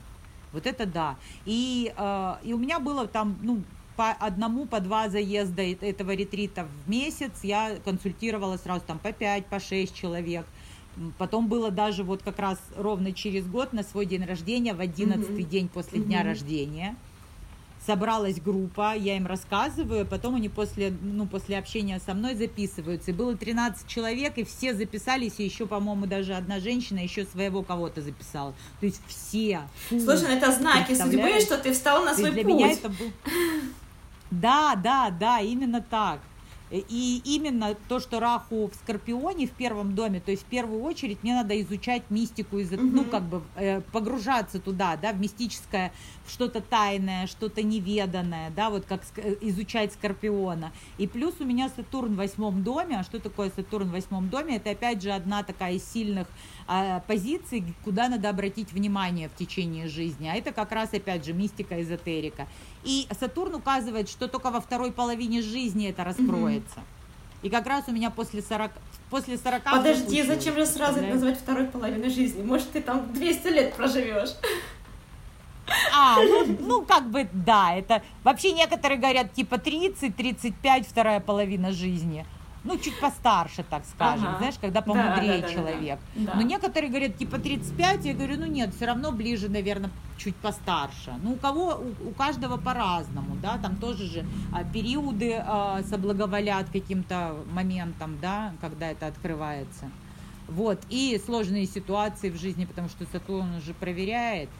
Вот 0.52 0.66
это 0.66 0.86
да. 0.86 1.16
И, 1.44 1.92
э, 1.96 2.34
и 2.42 2.52
у 2.52 2.58
меня 2.58 2.80
было 2.80 3.06
там, 3.06 3.38
ну, 3.42 3.62
по 3.96 4.12
одному, 4.12 4.66
по 4.66 4.80
два 4.80 5.08
заезда 5.08 5.62
этого 5.62 6.12
ретрита 6.12 6.66
в 6.66 6.90
месяц. 6.90 7.32
Я 7.42 7.76
консультировала 7.84 8.56
сразу 8.56 8.82
там 8.86 8.98
по 8.98 9.12
пять, 9.12 9.46
по 9.46 9.60
шесть 9.60 9.94
человек. 9.94 10.46
Потом 11.18 11.48
было 11.48 11.70
даже 11.70 12.02
вот 12.02 12.22
как 12.22 12.38
раз 12.38 12.58
ровно 12.76 13.12
через 13.12 13.46
год 13.46 13.72
на 13.72 13.82
свой 13.82 14.06
день 14.06 14.24
рождения, 14.24 14.74
в 14.74 14.80
одиннадцатый 14.80 15.44
mm-hmm. 15.44 15.48
день 15.48 15.68
после 15.68 16.00
mm-hmm. 16.00 16.04
дня 16.04 16.22
рождения 16.22 16.96
собралась 17.86 18.40
группа, 18.40 18.94
я 18.94 19.16
им 19.16 19.26
рассказываю, 19.26 20.06
потом 20.06 20.34
они 20.34 20.48
после, 20.48 20.92
ну, 21.02 21.26
после 21.26 21.58
общения 21.58 22.00
со 22.04 22.14
мной 22.14 22.34
записываются. 22.34 23.10
И 23.10 23.14
было 23.14 23.36
13 23.36 23.86
человек, 23.86 24.38
и 24.38 24.44
все 24.44 24.74
записались, 24.74 25.34
и 25.38 25.44
еще, 25.44 25.66
по-моему, 25.66 26.06
даже 26.06 26.34
одна 26.34 26.60
женщина 26.60 26.98
еще 26.98 27.24
своего 27.24 27.62
кого-то 27.62 28.02
записала. 28.02 28.54
То 28.80 28.86
есть 28.86 29.00
все. 29.06 29.62
Слушай, 29.88 30.28
ну 30.28 30.36
это 30.36 30.52
знаки 30.52 30.94
судьбы, 30.94 31.40
что 31.40 31.58
ты 31.58 31.72
встал 31.72 32.04
на 32.04 32.14
свой 32.14 32.32
путь. 32.32 32.44
Меня 32.44 32.72
это 32.72 32.88
был... 32.88 33.10
Да, 34.30 34.76
да, 34.76 35.10
да, 35.10 35.40
именно 35.40 35.80
так. 35.82 36.20
И 36.70 37.20
именно 37.24 37.74
то, 37.88 37.98
что 37.98 38.20
Раху 38.20 38.68
в 38.68 38.74
Скорпионе 38.76 39.48
в 39.48 39.50
первом 39.50 39.94
доме, 39.94 40.20
то 40.20 40.30
есть 40.30 40.44
в 40.44 40.46
первую 40.46 40.82
очередь 40.82 41.22
мне 41.22 41.34
надо 41.34 41.60
изучать 41.62 42.04
мистику, 42.10 42.58
из, 42.58 42.72
угу. 42.72 42.82
ну 42.82 43.04
как 43.04 43.24
бы 43.24 43.42
э, 43.56 43.80
погружаться 43.80 44.60
туда, 44.60 44.96
да, 44.96 45.12
в 45.12 45.20
мистическое, 45.20 45.92
в 46.24 46.30
что-то 46.30 46.60
тайное, 46.60 47.26
что-то 47.26 47.62
неведанное, 47.62 48.50
да, 48.50 48.70
вот 48.70 48.84
как 48.86 49.02
э, 49.16 49.34
изучать 49.40 49.92
Скорпиона. 49.92 50.72
И 50.98 51.08
плюс 51.08 51.34
у 51.40 51.44
меня 51.44 51.68
Сатурн 51.74 52.14
в 52.14 52.16
восьмом 52.16 52.62
доме, 52.62 53.00
а 53.00 53.02
что 53.02 53.18
такое 53.18 53.50
Сатурн 53.54 53.88
в 53.88 53.92
восьмом 53.92 54.28
доме? 54.28 54.56
Это 54.56 54.70
опять 54.70 55.02
же 55.02 55.10
одна 55.10 55.42
такая 55.42 55.74
из 55.74 55.84
сильных 55.84 56.28
э, 56.68 57.00
позиций, 57.06 57.64
куда 57.84 58.08
надо 58.08 58.28
обратить 58.28 58.72
внимание 58.72 59.28
в 59.28 59.34
течение 59.34 59.88
жизни. 59.88 60.28
А 60.28 60.34
это 60.34 60.52
как 60.52 60.72
раз 60.72 60.92
опять 60.92 61.24
же 61.24 61.32
мистика, 61.32 61.80
эзотерика. 61.80 62.46
И 62.84 63.06
Сатурн 63.18 63.54
указывает, 63.54 64.08
что 64.08 64.28
только 64.28 64.50
во 64.50 64.60
второй 64.60 64.92
половине 64.92 65.42
жизни 65.42 65.88
это 65.88 66.04
раскроется. 66.04 66.80
И 67.42 67.48
как 67.48 67.66
раз 67.66 67.84
у 67.88 67.92
меня 67.92 68.10
после 68.10 68.42
40, 68.42 68.70
после 69.08 69.38
40 69.38 69.62
Подожди, 69.64 70.22
зачем 70.22 70.54
же 70.54 70.66
сразу 70.66 70.98
это 70.98 71.14
называть 71.14 71.38
второй 71.38 71.66
половиной 71.66 72.10
жизни? 72.10 72.42
Может, 72.42 72.70
ты 72.72 72.82
там 72.82 73.12
200 73.12 73.48
лет 73.48 73.74
проживешь? 73.74 74.30
А, 75.94 76.16
ну, 76.16 76.56
ну, 76.60 76.82
как 76.82 77.10
бы, 77.10 77.28
да, 77.32 77.74
это... 77.74 78.02
Вообще 78.24 78.52
некоторые 78.52 78.98
говорят, 78.98 79.32
типа, 79.32 79.54
30-35, 79.54 80.86
вторая 80.88 81.20
половина 81.20 81.72
жизни 81.72 82.26
ну, 82.64 82.78
чуть 82.78 82.98
постарше, 83.00 83.64
так 83.68 83.84
скажем, 83.86 84.28
ага. 84.28 84.38
знаешь, 84.38 84.56
когда 84.60 84.82
помудрее 84.82 85.40
да, 85.40 85.48
да, 85.48 85.52
человек. 85.52 85.98
Да, 86.14 86.20
да, 86.20 86.32
да. 86.32 86.36
Но 86.36 86.42
некоторые 86.42 86.90
говорят, 86.90 87.16
типа 87.16 87.38
35, 87.38 88.04
я 88.04 88.14
говорю, 88.14 88.38
ну 88.38 88.46
нет, 88.46 88.74
все 88.74 88.86
равно 88.86 89.12
ближе, 89.12 89.48
наверное, 89.48 89.90
чуть 90.18 90.36
постарше. 90.36 91.14
Ну, 91.22 91.32
у 91.32 91.36
кого, 91.36 91.80
у, 91.80 92.08
у 92.08 92.12
каждого 92.12 92.58
по-разному, 92.58 93.36
да, 93.42 93.58
там 93.58 93.76
тоже 93.76 94.06
же 94.06 94.26
а, 94.52 94.64
периоды 94.64 95.42
а, 95.44 95.82
соблаговолят 95.88 96.68
каким-то 96.70 97.36
моментом, 97.52 98.18
да, 98.20 98.52
когда 98.60 98.90
это 98.90 99.06
открывается. 99.06 99.90
Вот, 100.48 100.80
и 100.90 101.20
сложные 101.24 101.66
ситуации 101.66 102.28
в 102.28 102.38
жизни, 102.38 102.64
потому 102.64 102.88
что 102.88 103.06
Сатурн 103.06 103.54
уже 103.54 103.72
проверяет, 103.72 104.50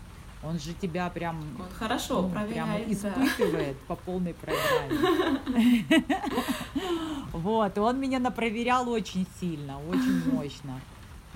он 0.43 0.59
же 0.59 0.73
тебя 0.73 1.09
прям 1.11 1.39
он 1.59 1.67
хорошо 1.79 2.23
ну, 2.23 2.31
проверяет, 2.31 2.87
прям 2.87 2.93
испытывает 2.93 3.77
да. 3.77 3.85
по 3.87 3.97
полной 3.97 4.35
программе. 4.35 5.85
Вот, 7.33 7.77
и 7.77 7.81
он 7.81 8.01
меня 8.01 8.19
напроверял 8.19 8.89
очень 8.89 9.27
сильно, 9.41 9.79
очень 9.89 10.33
мощно. 10.33 10.81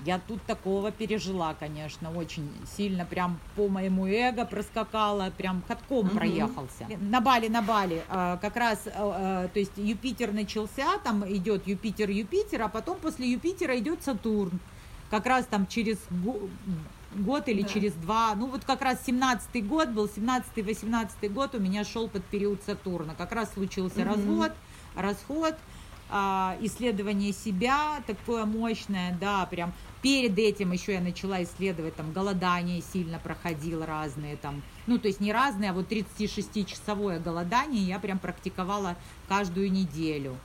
Я 0.05 0.19
тут 0.19 0.41
такого 0.43 0.91
пережила, 0.91 1.55
конечно, 1.55 2.11
очень 2.11 2.51
сильно, 2.77 3.05
прям 3.05 3.39
по 3.55 3.67
моему 3.67 4.05
эго 4.05 4.45
проскакала, 4.45 5.31
прям 5.35 5.63
катком 5.67 6.05
Мгм. 6.07 6.17
проехался. 6.17 6.87
На 6.99 7.21
Бали, 7.21 7.47
на 7.47 7.61
Бали, 7.61 8.03
э, 8.07 8.37
как 8.41 8.55
раз, 8.55 8.85
э, 8.85 8.91
э, 8.93 9.47
то 9.51 9.59
есть 9.59 9.71
Юпитер 9.77 10.31
начался, 10.31 10.99
там 11.03 11.23
идет 11.27 11.65
Юпитер, 11.65 12.09
Юпитер, 12.09 12.61
а 12.63 12.67
потом 12.67 12.97
после 12.97 13.31
Юпитера 13.31 13.79
идет 13.79 14.03
Сатурн. 14.03 14.59
Как 15.09 15.25
раз 15.25 15.45
там 15.45 15.65
через 15.65 15.97
год 17.23 17.47
или 17.47 17.61
Да. 17.61 17.67
через 17.67 17.93
два, 17.93 18.35
ну 18.35 18.47
вот 18.47 18.65
как 18.65 18.81
раз 18.81 19.03
17-й 19.05 19.61
год 19.61 19.89
был, 19.89 20.07
17-18 20.07 21.29
год 21.29 21.55
у 21.55 21.59
меня 21.59 21.83
шел 21.83 22.07
под 22.07 22.23
период 22.25 22.61
Сатурна. 22.63 23.15
Как 23.15 23.31
раз 23.31 23.53
случился 23.53 24.01
Мгм. 24.01 24.09
развод, 24.09 24.51
расход, 24.95 25.55
а, 26.09 26.55
исследование 26.61 27.33
себя 27.33 28.03
такое 28.05 28.45
мощное, 28.45 29.17
да, 29.19 29.45
прям 29.47 29.73
перед 30.03 30.37
этим 30.37 30.71
еще 30.71 30.93
я 30.93 31.01
начала 31.01 31.41
исследовать, 31.43 31.95
там, 31.95 32.13
голодание 32.13 32.81
сильно 32.93 33.17
проходило 33.17 33.85
разные, 33.87 34.35
там, 34.37 34.61
ну, 34.85 34.99
то 34.99 35.07
есть 35.07 35.19
не 35.19 35.33
разные, 35.33 35.71
а 35.71 35.73
вот 35.73 35.87
36-часовое 35.91 37.19
голодание 37.19 37.83
я 37.83 37.97
прям 37.97 38.19
практиковала 38.19 38.95
каждую 39.27 39.71
неделю. 39.71 40.35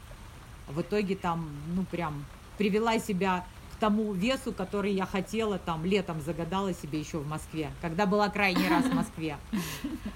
В 0.67 0.81
итоге 0.81 1.15
там, 1.15 1.50
ну, 1.77 1.85
прям 1.85 2.25
привела 2.57 2.99
себя 2.99 3.45
тому 3.81 4.13
весу, 4.13 4.53
который 4.53 4.93
я 4.93 5.07
хотела, 5.07 5.59
там, 5.59 5.85
летом 5.85 6.21
загадала 6.21 6.73
себе 6.75 7.01
еще 7.01 7.19
в 7.19 7.27
Москве, 7.27 7.71
когда 7.81 8.07
была 8.07 8.29
крайний 8.29 8.69
раз 8.69 8.85
в 8.85 8.95
Москве. 8.95 9.37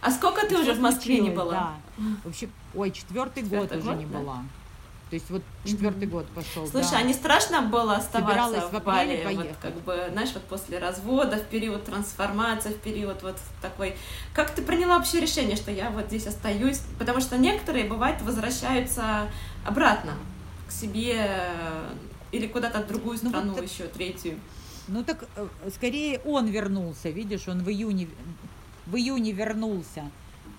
А 0.00 0.10
сколько 0.10 0.46
ты 0.46 0.56
уже 0.56 0.74
в 0.74 0.80
Москве 0.80 1.20
не 1.20 1.30
была? 1.30 1.52
Да. 1.52 1.74
В 2.24 2.28
общем, 2.28 2.52
ой, 2.74 2.90
четвертый 2.90 3.42
год 3.42 3.72
уже 3.72 3.94
не 3.94 4.06
была. 4.06 4.44
То 5.10 5.16
есть 5.16 5.30
вот 5.30 5.42
четвертый 5.64 6.08
год 6.08 6.26
пошел. 6.34 6.66
Слушай, 6.66 6.98
а 6.98 7.02
не 7.02 7.12
страшно 7.12 7.62
было 7.62 7.96
оставаться 7.96 8.68
в 8.68 8.82
Бали? 8.82 9.24
Вот 9.36 9.46
как 9.60 9.74
бы, 9.82 10.08
знаешь, 10.10 10.32
вот 10.34 10.42
после 10.44 10.78
развода, 10.78 11.36
в 11.36 11.44
период 11.44 11.84
трансформации, 11.84 12.70
в 12.70 12.78
период 12.78 13.22
вот 13.22 13.36
такой. 13.62 13.94
Как 14.32 14.50
ты 14.50 14.62
приняла 14.62 14.98
вообще 14.98 15.20
решение, 15.20 15.56
что 15.56 15.70
я 15.70 15.90
вот 15.90 16.06
здесь 16.06 16.26
остаюсь? 16.26 16.80
Потому 16.98 17.20
что 17.20 17.38
некоторые, 17.38 17.84
бывает, 17.84 18.22
возвращаются 18.22 19.28
обратно 19.64 20.14
к 20.68 20.72
себе 20.72 21.30
или 22.34 22.46
куда-то 22.46 22.80
в 22.82 22.86
другую 22.86 23.18
Ну, 23.22 23.30
вот 23.30 23.38
страну, 23.44 23.62
еще 23.62 23.84
третью. 23.86 24.38
Ну 24.88 25.02
так 25.04 25.24
э, 25.36 25.46
скорее 25.74 26.20
он 26.24 26.46
вернулся, 26.46 27.08
видишь, 27.10 27.48
он 27.48 27.62
в 27.62 27.68
июне, 27.70 28.08
в 28.86 28.96
июне 28.96 29.32
вернулся 29.32 30.10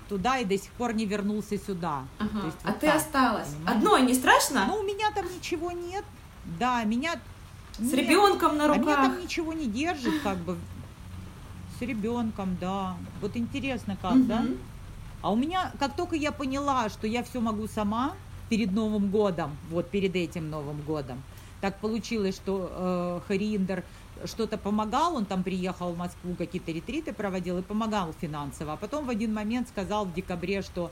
туда 0.09 0.37
и 0.37 0.45
до 0.45 0.57
сих 0.57 0.71
пор 0.71 0.93
не 0.93 1.05
вернулся 1.05 1.57
сюда. 1.57 2.05
Ага. 2.19 2.39
То 2.41 2.45
есть 2.45 2.57
а 2.63 2.67
вот 2.67 2.79
ты 2.79 2.87
так, 2.87 2.95
осталась. 2.95 3.47
понимаешь? 3.49 3.77
Одной 3.77 4.01
не 4.03 4.13
страшно? 4.13 4.65
Ну 4.67 4.77
у 4.79 4.83
меня 4.83 5.11
там 5.13 5.25
ничего 5.25 5.71
нет, 5.71 6.05
да, 6.59 6.83
меня... 6.83 7.19
С 7.77 7.79
нет. 7.79 7.93
ребенком 7.93 8.57
на 8.57 8.65
А 8.65 8.67
меня 8.69 8.77
руках. 8.77 8.95
там 9.07 9.21
ничего 9.21 9.51
не 9.51 9.65
держит, 9.67 10.21
как 10.23 10.37
бы, 10.37 10.57
с 11.77 11.81
ребенком, 11.81 12.55
да. 12.61 12.95
Вот 13.19 13.35
интересно 13.35 13.97
как, 14.01 14.13
Мгм. 14.15 14.27
да? 14.27 14.45
А 15.21 15.31
у 15.31 15.35
меня, 15.35 15.73
как 15.77 15.95
только 15.97 16.15
я 16.15 16.31
поняла, 16.31 16.87
что 16.87 17.05
я 17.05 17.21
все 17.23 17.41
могу 17.41 17.67
сама 17.67 18.13
перед 18.47 18.71
Новым 18.71 19.09
годом, 19.09 19.57
вот 19.69 19.89
перед 19.89 20.15
этим 20.15 20.49
Новым 20.49 20.81
годом, 20.83 21.21
так 21.65 21.79
получилось, 21.79 22.35
что 22.35 22.69
э, 22.71 23.21
Хариндер 23.27 23.83
что-то 24.25 24.55
помогал, 24.59 25.15
он 25.15 25.25
там 25.25 25.41
приехал 25.41 25.93
в 25.93 25.97
Москву, 25.97 26.35
какие-то 26.37 26.71
ретриты 26.71 27.11
проводил 27.11 27.57
и 27.57 27.63
помогал 27.63 28.13
финансово. 28.21 28.73
А 28.73 28.77
потом 28.77 29.05
в 29.07 29.09
один 29.09 29.33
момент 29.33 29.67
сказал 29.67 30.05
в 30.05 30.13
декабре, 30.13 30.61
что 30.61 30.91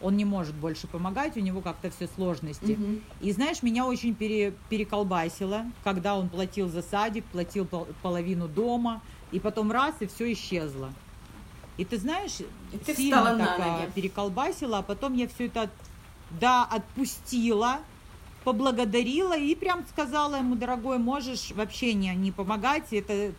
он 0.00 0.16
не 0.16 0.24
может 0.24 0.54
больше 0.54 0.86
помогать, 0.86 1.36
у 1.36 1.40
него 1.40 1.60
как-то 1.60 1.90
все 1.90 2.08
сложности. 2.08 2.72
Мгм. 2.72 3.00
И 3.20 3.32
знаешь, 3.32 3.62
меня 3.62 3.84
очень 3.84 4.14
пере- 4.14 4.54
переколбасило, 4.70 5.66
когда 5.84 6.16
он 6.16 6.30
платил 6.30 6.70
за 6.70 6.80
садик, 6.80 7.26
платил 7.26 7.66
пол- 7.66 7.88
половину 8.02 8.48
дома, 8.48 9.02
и 9.30 9.38
потом 9.38 9.70
раз, 9.72 9.94
и 10.00 10.06
все 10.06 10.32
исчезло. 10.32 10.90
И 11.76 11.84
ты 11.84 11.98
знаешь, 11.98 12.38
И 12.72 12.78
ты 12.78 12.94
сильно 12.94 13.18
встала 13.18 13.36
на 13.36 13.44
так, 13.46 13.58
ноги. 13.58 13.90
переколбасила, 13.94 14.78
а 14.78 14.82
потом 14.82 15.12
я 15.12 15.28
все 15.28 15.46
это, 15.48 15.68
да, 16.40 16.64
отпустила, 16.64 17.80
поблагодарила 18.44 19.36
и 19.36 19.54
прям 19.54 19.84
сказала 19.88 20.36
ему, 20.36 20.54
дорогой, 20.54 20.98
можешь 20.98 21.50
вообще 21.52 21.94
не, 21.94 22.14
не 22.14 22.30
помогать, 22.30 22.92
это, 22.92 23.32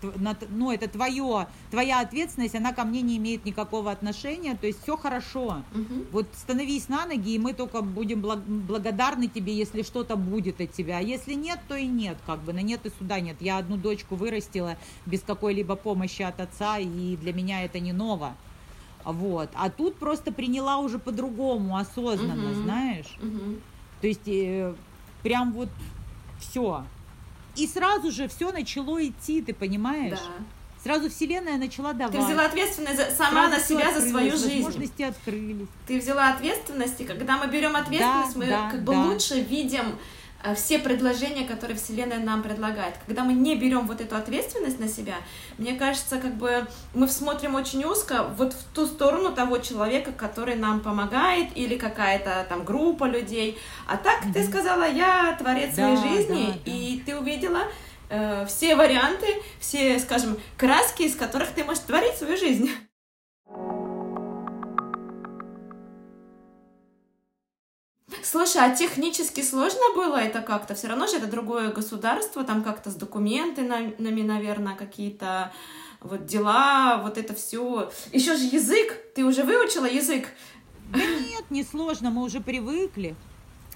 ну, 0.49 0.71
это 0.71 0.89
твое, 0.89 1.47
твоя 1.71 2.01
ответственность, 2.01 2.55
она 2.55 2.73
ко 2.73 2.83
мне 2.83 3.01
не 3.01 3.17
имеет 3.17 3.45
никакого 3.45 3.91
отношения, 3.91 4.57
то 4.59 4.67
есть 4.67 4.81
все 4.81 4.97
хорошо. 4.97 5.61
Мгм. 5.73 6.05
Вот 6.11 6.27
становись 6.35 6.89
на 6.89 7.05
ноги, 7.05 7.35
и 7.35 7.39
мы 7.39 7.53
только 7.53 7.81
будем 7.81 8.21
благ- 8.21 8.43
благодарны 8.45 9.27
тебе, 9.27 9.53
если 9.53 9.83
что-то 9.83 10.15
будет 10.15 10.59
от 10.59 10.73
тебя. 10.73 10.97
А 10.97 11.01
если 11.01 11.33
нет, 11.33 11.59
то 11.67 11.75
и 11.75 11.85
нет, 11.85 12.17
как 12.25 12.39
бы, 12.39 12.51
на 12.53 12.61
нет 12.61 12.85
и 12.85 12.91
суда 12.97 13.19
нет. 13.19 13.37
Я 13.39 13.57
одну 13.59 13.77
дочку 13.77 14.15
вырастила 14.15 14.75
без 15.05 15.21
какой-либо 15.21 15.75
помощи 15.75 16.23
от 16.23 16.39
отца, 16.39 16.79
и 16.79 17.15
для 17.17 17.31
меня 17.33 17.63
это 17.63 17.79
не 17.79 17.93
ново. 17.93 18.35
Вот. 19.03 19.49
А 19.53 19.69
тут 19.69 19.97
просто 19.97 20.31
приняла 20.31 20.77
уже 20.77 20.97
по-другому, 20.97 21.77
осознанно, 21.77 22.49
Мгм. 22.51 22.63
знаешь. 22.63 23.17
Мгм. 23.21 23.61
То 24.01 24.07
есть 24.07 24.27
э, 24.27 24.73
прям 25.25 25.53
вот 25.53 25.69
все. 26.39 26.83
И 27.55 27.65
сразу 27.65 28.11
же 28.11 28.27
все 28.27 28.51
начало 28.51 29.03
идти, 29.03 29.41
ты 29.41 29.55
понимаешь? 29.55 30.19
Да. 30.19 30.43
Сразу 30.83 31.09
Вселенная 31.09 31.57
начала 31.57 31.93
давать. 31.93 32.13
Ты 32.15 32.23
взяла 32.23 32.45
ответственность 32.45 32.97
за- 32.97 33.09
сама 33.09 33.47
Сразу 33.47 33.49
на 33.49 33.59
себя 33.59 33.99
за 33.99 34.07
свою 34.07 34.31
жизнь. 34.33 34.61
Возможности 34.61 35.01
открылись. 35.01 35.67
Ты 35.87 35.99
взяла 35.99 36.29
ответственность, 36.29 37.01
и 37.01 37.05
когда 37.05 37.37
мы 37.37 37.47
берем 37.47 37.75
ответственность, 37.75 38.33
Да, 38.33 38.39
мы 38.39 38.45
да, 38.45 38.69
как 38.69 38.83
бы 38.83 38.93
да. 38.93 39.03
лучше 39.05 39.39
видим 39.41 39.95
все 40.53 40.77
предложения, 40.79 41.45
которые 41.47 41.77
Вселенная 41.77 42.19
нам 42.19 42.43
предлагает. 42.43 42.95
Когда 43.07 43.23
мы 43.23 43.33
не 43.33 43.55
берем 43.55 43.87
вот 43.87 44.01
эту 44.01 44.15
ответственность 44.15 44.79
на 44.79 44.87
себя, 44.87 45.15
мне 45.57 45.73
кажется, 45.73 46.17
как 46.17 46.35
бы 46.35 46.67
мы 46.93 47.07
смотрим 47.07 47.55
очень 47.55 47.83
узко 47.85 48.25
вот 48.37 48.53
в 48.53 48.63
ту 48.75 48.85
сторону 48.85 49.31
того 49.33 49.57
человека, 49.57 50.11
который 50.11 50.55
нам 50.55 50.81
помогает, 50.81 51.49
или 51.55 51.77
какая-то 51.77 52.45
там 52.49 52.63
группа 52.63 53.05
людей. 53.05 53.57
А 53.87 53.97
так 53.97 54.21
ты 54.33 54.41
Мгм. 54.41 54.49
сказала, 54.49 54.87
я 54.87 55.35
творец 55.39 55.73
Да, 55.75 55.95
своей 55.95 55.97
жизни, 55.97 56.47
да, 56.51 56.59
да. 56.65 56.71
и 56.71 56.99
ты 57.05 57.17
увидела 57.17 57.61
э, 58.09 58.45
все 58.45 58.75
варианты, 58.75 59.25
все, 59.59 59.97
скажем, 59.99 60.37
краски, 60.57 61.03
из 61.03 61.15
которых 61.15 61.49
ты 61.51 61.63
можешь 61.63 61.83
творить 61.83 62.15
свою 62.17 62.37
жизнь. 62.37 62.69
Слушай, 68.35 68.69
а 68.69 68.75
технически 68.75 69.39
сложно 69.39 69.79
было 69.95 70.17
это 70.17 70.41
как-то? 70.41 70.75
Все 70.75 70.87
равно 70.87 71.07
же 71.07 71.15
это 71.15 71.27
другое 71.27 71.71
государство, 71.71 72.43
там 72.43 72.65
как-то 72.65 72.91
с 72.91 72.95
документами, 72.95 73.95
наверное, 73.97 74.75
какие-то 74.75 75.53
вот 76.01 76.25
дела, 76.25 76.97
вот 77.01 77.17
это 77.17 77.33
все. 77.33 77.89
Еще 78.11 78.35
же 78.35 78.43
язык. 78.43 78.99
Ты 79.15 79.23
уже 79.23 79.43
выучила 79.43 79.85
язык? 79.85 80.27
Да 80.91 80.99
нет, 80.99 81.49
не 81.49 81.63
сложно, 81.63 82.11
мы 82.11 82.23
уже 82.23 82.41
привыкли. 82.41 83.15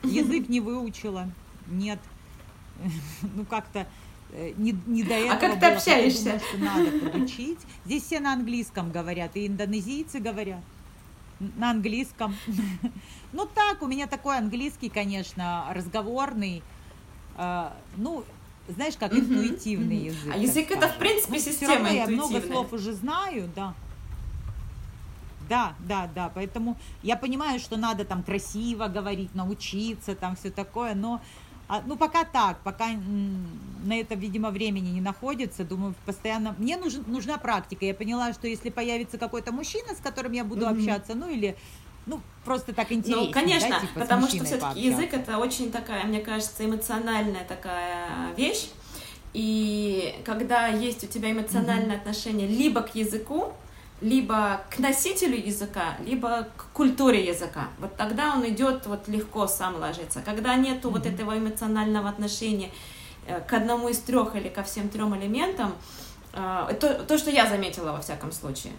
Язык 0.04 0.50
не 0.50 0.60
выучила. 0.60 1.32
Нет. 1.68 2.00
Ну 3.34 3.46
как-то 3.46 3.88
э, 4.34 4.52
не, 4.58 4.78
не 4.88 5.04
до 5.04 5.14
этого. 5.14 5.36
А 5.36 5.38
как 5.38 5.54
ты 5.54 5.60
было, 5.68 5.76
общаешься? 5.78 6.24
думаю, 6.24 6.42
что 6.42 6.58
надо 6.58 7.00
подучить. 7.00 7.60
Здесь 7.86 8.04
все 8.04 8.20
на 8.20 8.34
английском 8.34 8.92
говорят, 8.92 9.38
и 9.38 9.48
индонезийцы 9.48 10.20
говорят 10.20 10.60
на 11.40 11.72
английском. 11.72 12.36
Ну 13.32 13.46
так, 13.46 13.84
у 13.84 13.88
меня 13.88 14.08
такой 14.08 14.38
английский, 14.40 14.90
конечно, 14.90 15.68
разговорный. 15.72 16.64
Э, 17.38 17.70
Ну, 17.96 18.24
знаешь, 18.68 18.96
как 18.98 19.14
интуитивный 19.14 19.98
язык. 19.98 20.34
А 20.34 20.38
язык 20.38 20.72
это, 20.72 20.88
в 20.88 20.98
принципе, 20.98 21.34
Ну, 21.34 21.40
система 21.40 21.92
я 21.92 22.08
много 22.08 22.42
слов 22.42 22.74
уже 22.74 22.94
знаю, 22.94 23.50
да. 23.56 23.74
Да, 25.48 25.74
да, 25.80 26.10
да, 26.14 26.30
поэтому 26.34 26.78
я 27.02 27.16
понимаю, 27.16 27.60
что 27.60 27.78
надо 27.78 28.06
там 28.06 28.22
красиво 28.24 28.88
говорить, 28.88 29.34
научиться, 29.34 30.16
там 30.16 30.36
все 30.36 30.52
такое, 30.52 30.94
но 30.94 31.22
а, 31.70 31.84
ну 31.86 31.96
пока 31.98 32.26
так, 32.26 32.64
пока 32.64 32.88
на 32.88 33.94
это, 33.94 34.16
видимо, 34.16 34.50
времени 34.50 34.90
не 34.90 35.02
находится, 35.02 35.64
думаю, 35.64 35.94
постоянно, 36.04 36.56
мне 36.58 36.78
нужен, 36.78 37.04
нужна 37.08 37.38
практика, 37.38 37.86
я 37.86 37.94
поняла, 37.94 38.34
что 38.34 38.48
если 38.48 38.72
появится 38.72 39.20
какой-то 39.20 39.52
мужчина, 39.52 39.96
с 39.96 40.00
которым 40.02 40.32
я 40.32 40.44
буду 40.44 40.66
Мгм. 40.66 40.80
общаться, 40.80 41.14
ну 41.14 41.30
или, 41.30 41.56
ну 42.08 42.22
просто 42.44 42.74
так 42.74 42.92
интересно, 42.92 43.28
Ну, 43.28 43.32
конечно, 43.32 43.70
да, 43.70 43.80
типа, 43.82 44.00
потому 44.00 44.28
что 44.28 44.44
все-таки 44.44 44.80
язык 44.80 45.14
это 45.14 45.38
очень 45.38 45.72
такая, 45.72 46.06
мне 46.06 46.22
кажется, 46.22 46.66
эмоциональная 46.66 47.46
такая 47.46 48.34
вещь. 48.36 48.70
И 49.34 50.16
когда 50.26 50.68
есть 50.68 51.04
у 51.04 51.08
тебя 51.08 51.32
эмоциональное 51.32 51.98
отношение 51.98 52.48
либо 52.48 52.82
к 52.82 52.96
языку, 52.96 53.54
либо 54.02 54.62
к 54.70 54.80
носителю 54.80 55.38
языка, 55.38 55.96
либо 56.06 56.48
к 56.58 56.66
культуре 56.74 57.26
языка. 57.26 57.68
Вот 57.80 57.96
тогда 57.98 58.34
он 58.34 58.48
идет 58.48 58.86
вот 58.88 59.08
легко 59.08 59.48
сам 59.48 59.76
ложится. 59.76 60.22
Когда 60.22 60.56
нету 60.56 60.90
вот 60.90 61.06
Мгм. 61.06 61.14
этого 61.14 61.38
эмоционального 61.38 62.10
отношения 62.10 62.72
э, 63.28 63.42
к 63.42 63.54
одному 63.54 63.90
из 63.90 64.00
трех 64.00 64.36
или 64.36 64.50
ко 64.50 64.64
всем 64.64 64.90
трем 64.90 65.16
элементам, 65.20 65.74
э, 66.34 66.76
то, 66.80 66.94
то, 66.94 67.18
что 67.18 67.30
я 67.30 67.48
заметила 67.48 67.92
во 67.92 68.02
всяком 68.02 68.32
случае, 68.32 68.74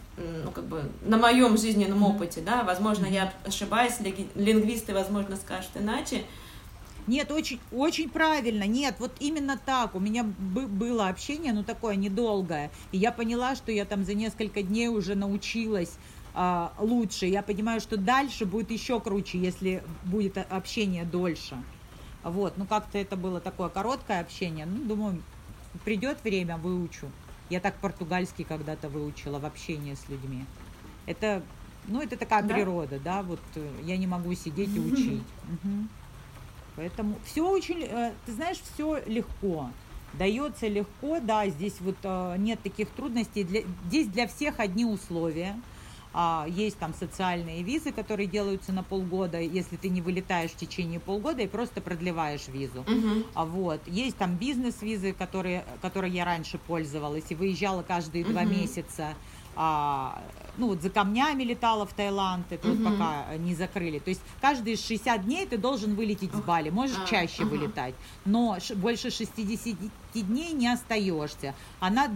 ну 0.44 0.50
как 0.50 0.64
бы 0.64 0.82
на 1.02 1.16
моем 1.18 1.56
жизненном 1.58 2.02
опыте, 2.02 2.40
да, 2.40 2.62
возможно, 2.64 3.06
я 3.06 3.32
ошибаюсь, 3.46 3.94
лингвисты, 4.34 4.94
возможно, 4.94 5.36
скажут 5.36 5.70
иначе. 5.74 6.24
Нет, 7.10 7.32
очень, 7.32 7.58
очень 7.72 8.08
правильно. 8.08 8.62
Нет, 8.68 8.94
вот 9.00 9.10
именно 9.18 9.58
так. 9.58 9.96
У 9.96 9.98
меня 9.98 10.22
было 10.22 11.08
общение, 11.08 11.52
ну 11.52 11.64
такое 11.64 11.96
недолгое. 11.96 12.70
И 12.92 12.98
я 12.98 13.10
поняла, 13.10 13.56
что 13.56 13.72
я 13.72 13.84
там 13.84 14.04
за 14.04 14.14
несколько 14.14 14.62
дней 14.62 14.86
уже 14.86 15.16
научилась 15.16 15.98
а, 16.34 16.72
лучше. 16.78 17.26
Я 17.26 17.42
понимаю, 17.42 17.80
что 17.80 17.96
дальше 17.96 18.46
будет 18.46 18.70
еще 18.70 19.00
круче, 19.00 19.38
если 19.40 19.82
будет 20.04 20.38
общение 20.38 21.04
дольше. 21.04 21.56
Вот, 22.22 22.56
ну 22.56 22.64
как-то 22.64 22.96
это 22.96 23.16
было 23.16 23.40
такое 23.40 23.70
короткое 23.70 24.20
общение. 24.20 24.64
Ну, 24.66 24.84
думаю, 24.84 25.20
придет 25.84 26.22
время, 26.22 26.58
выучу. 26.58 27.10
Я 27.48 27.58
так 27.58 27.74
португальский 27.78 28.44
когда-то 28.44 28.88
выучила 28.88 29.40
в 29.40 29.46
общении 29.46 29.94
с 29.94 30.08
людьми. 30.08 30.44
Это, 31.06 31.42
ну, 31.88 32.00
это 32.00 32.16
такая 32.16 32.44
да? 32.44 32.54
природа, 32.54 33.00
да, 33.00 33.22
вот 33.22 33.40
э, 33.56 33.68
я 33.82 33.96
не 33.96 34.06
могу 34.06 34.32
сидеть 34.34 34.70
и 34.76 34.78
учить. 34.92 35.24
Угу. 35.64 35.88
Поэтому 36.80 37.16
все 37.26 37.46
очень, 37.46 37.82
э, 37.82 38.12
ты 38.24 38.32
знаешь, 38.32 38.56
все 38.72 39.02
легко. 39.06 39.68
Дается 40.14 40.66
легко, 40.66 41.20
да, 41.20 41.46
здесь 41.46 41.74
вот 41.80 41.96
э, 42.02 42.36
нет 42.38 42.58
таких 42.62 42.88
трудностей. 42.88 43.44
Для, 43.44 43.64
здесь 43.86 44.08
для 44.08 44.26
всех 44.26 44.60
одни 44.60 44.86
условия. 44.86 45.60
А, 46.14 46.46
есть 46.48 46.78
там 46.78 46.94
социальные 46.94 47.62
визы, 47.62 47.92
которые 47.92 48.26
делаются 48.26 48.72
на 48.72 48.82
полгода, 48.82 49.38
если 49.38 49.76
ты 49.76 49.90
не 49.90 50.00
вылетаешь 50.00 50.52
в 50.52 50.56
течение 50.56 51.00
полгода 51.00 51.42
и 51.42 51.46
просто 51.46 51.82
продлеваешь 51.82 52.48
визу. 52.48 52.80
Uh-huh. 52.80 53.26
А, 53.34 53.44
вот. 53.44 53.86
Есть 53.86 54.16
там 54.16 54.36
бизнес-визы, 54.36 55.12
которые, 55.12 55.66
которые 55.82 56.14
я 56.14 56.24
раньше 56.24 56.56
пользовалась 56.56 57.24
и 57.28 57.34
выезжала 57.34 57.82
каждые 57.82 58.24
uh-huh. 58.24 58.32
два 58.32 58.44
месяца 58.44 59.14
а, 59.56 60.22
ну 60.56 60.68
вот 60.68 60.82
за 60.82 60.90
камнями 60.90 61.42
летала 61.42 61.86
в 61.86 61.92
Таиланд, 61.92 62.50
это 62.50 62.68
угу. 62.68 62.76
вот 62.76 62.92
пока 62.92 63.36
не 63.38 63.54
закрыли. 63.54 63.98
То 63.98 64.10
есть 64.10 64.20
каждые 64.40 64.76
60 64.76 65.24
дней 65.24 65.46
ты 65.46 65.58
должен 65.58 65.94
вылететь 65.94 66.32
с 66.32 66.40
Бали, 66.40 66.70
можешь 66.70 66.96
а, 67.02 67.06
чаще 67.06 67.42
угу. 67.42 67.56
вылетать, 67.56 67.94
но 68.24 68.58
больше 68.76 69.10
60 69.10 69.76
дней 70.14 70.52
не 70.52 70.68
остаешься. 70.68 71.54
Она 71.80 72.08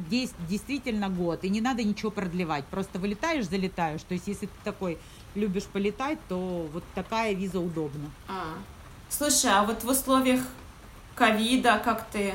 действительно 0.49 1.09
год, 1.09 1.45
и 1.45 1.49
не 1.49 1.61
надо 1.61 1.83
ничего 1.83 2.11
продлевать, 2.11 2.65
просто 2.67 2.99
вылетаешь, 2.99 3.47
залетаешь. 3.47 4.03
То 4.03 4.15
есть 4.15 4.27
если 4.27 4.47
ты 4.47 4.53
такой 4.63 4.99
любишь 5.35 5.65
полетать, 5.65 6.19
то 6.29 6.69
вот 6.73 6.85
такая 6.95 7.35
виза 7.35 7.61
удобна. 7.61 8.11
А. 8.29 8.45
Слушай, 9.09 9.53
а 9.53 9.65
вот 9.65 9.85
в 9.85 9.89
условиях 9.89 10.41
ковида 11.15 11.81
как 11.85 12.07
ты 12.11 12.35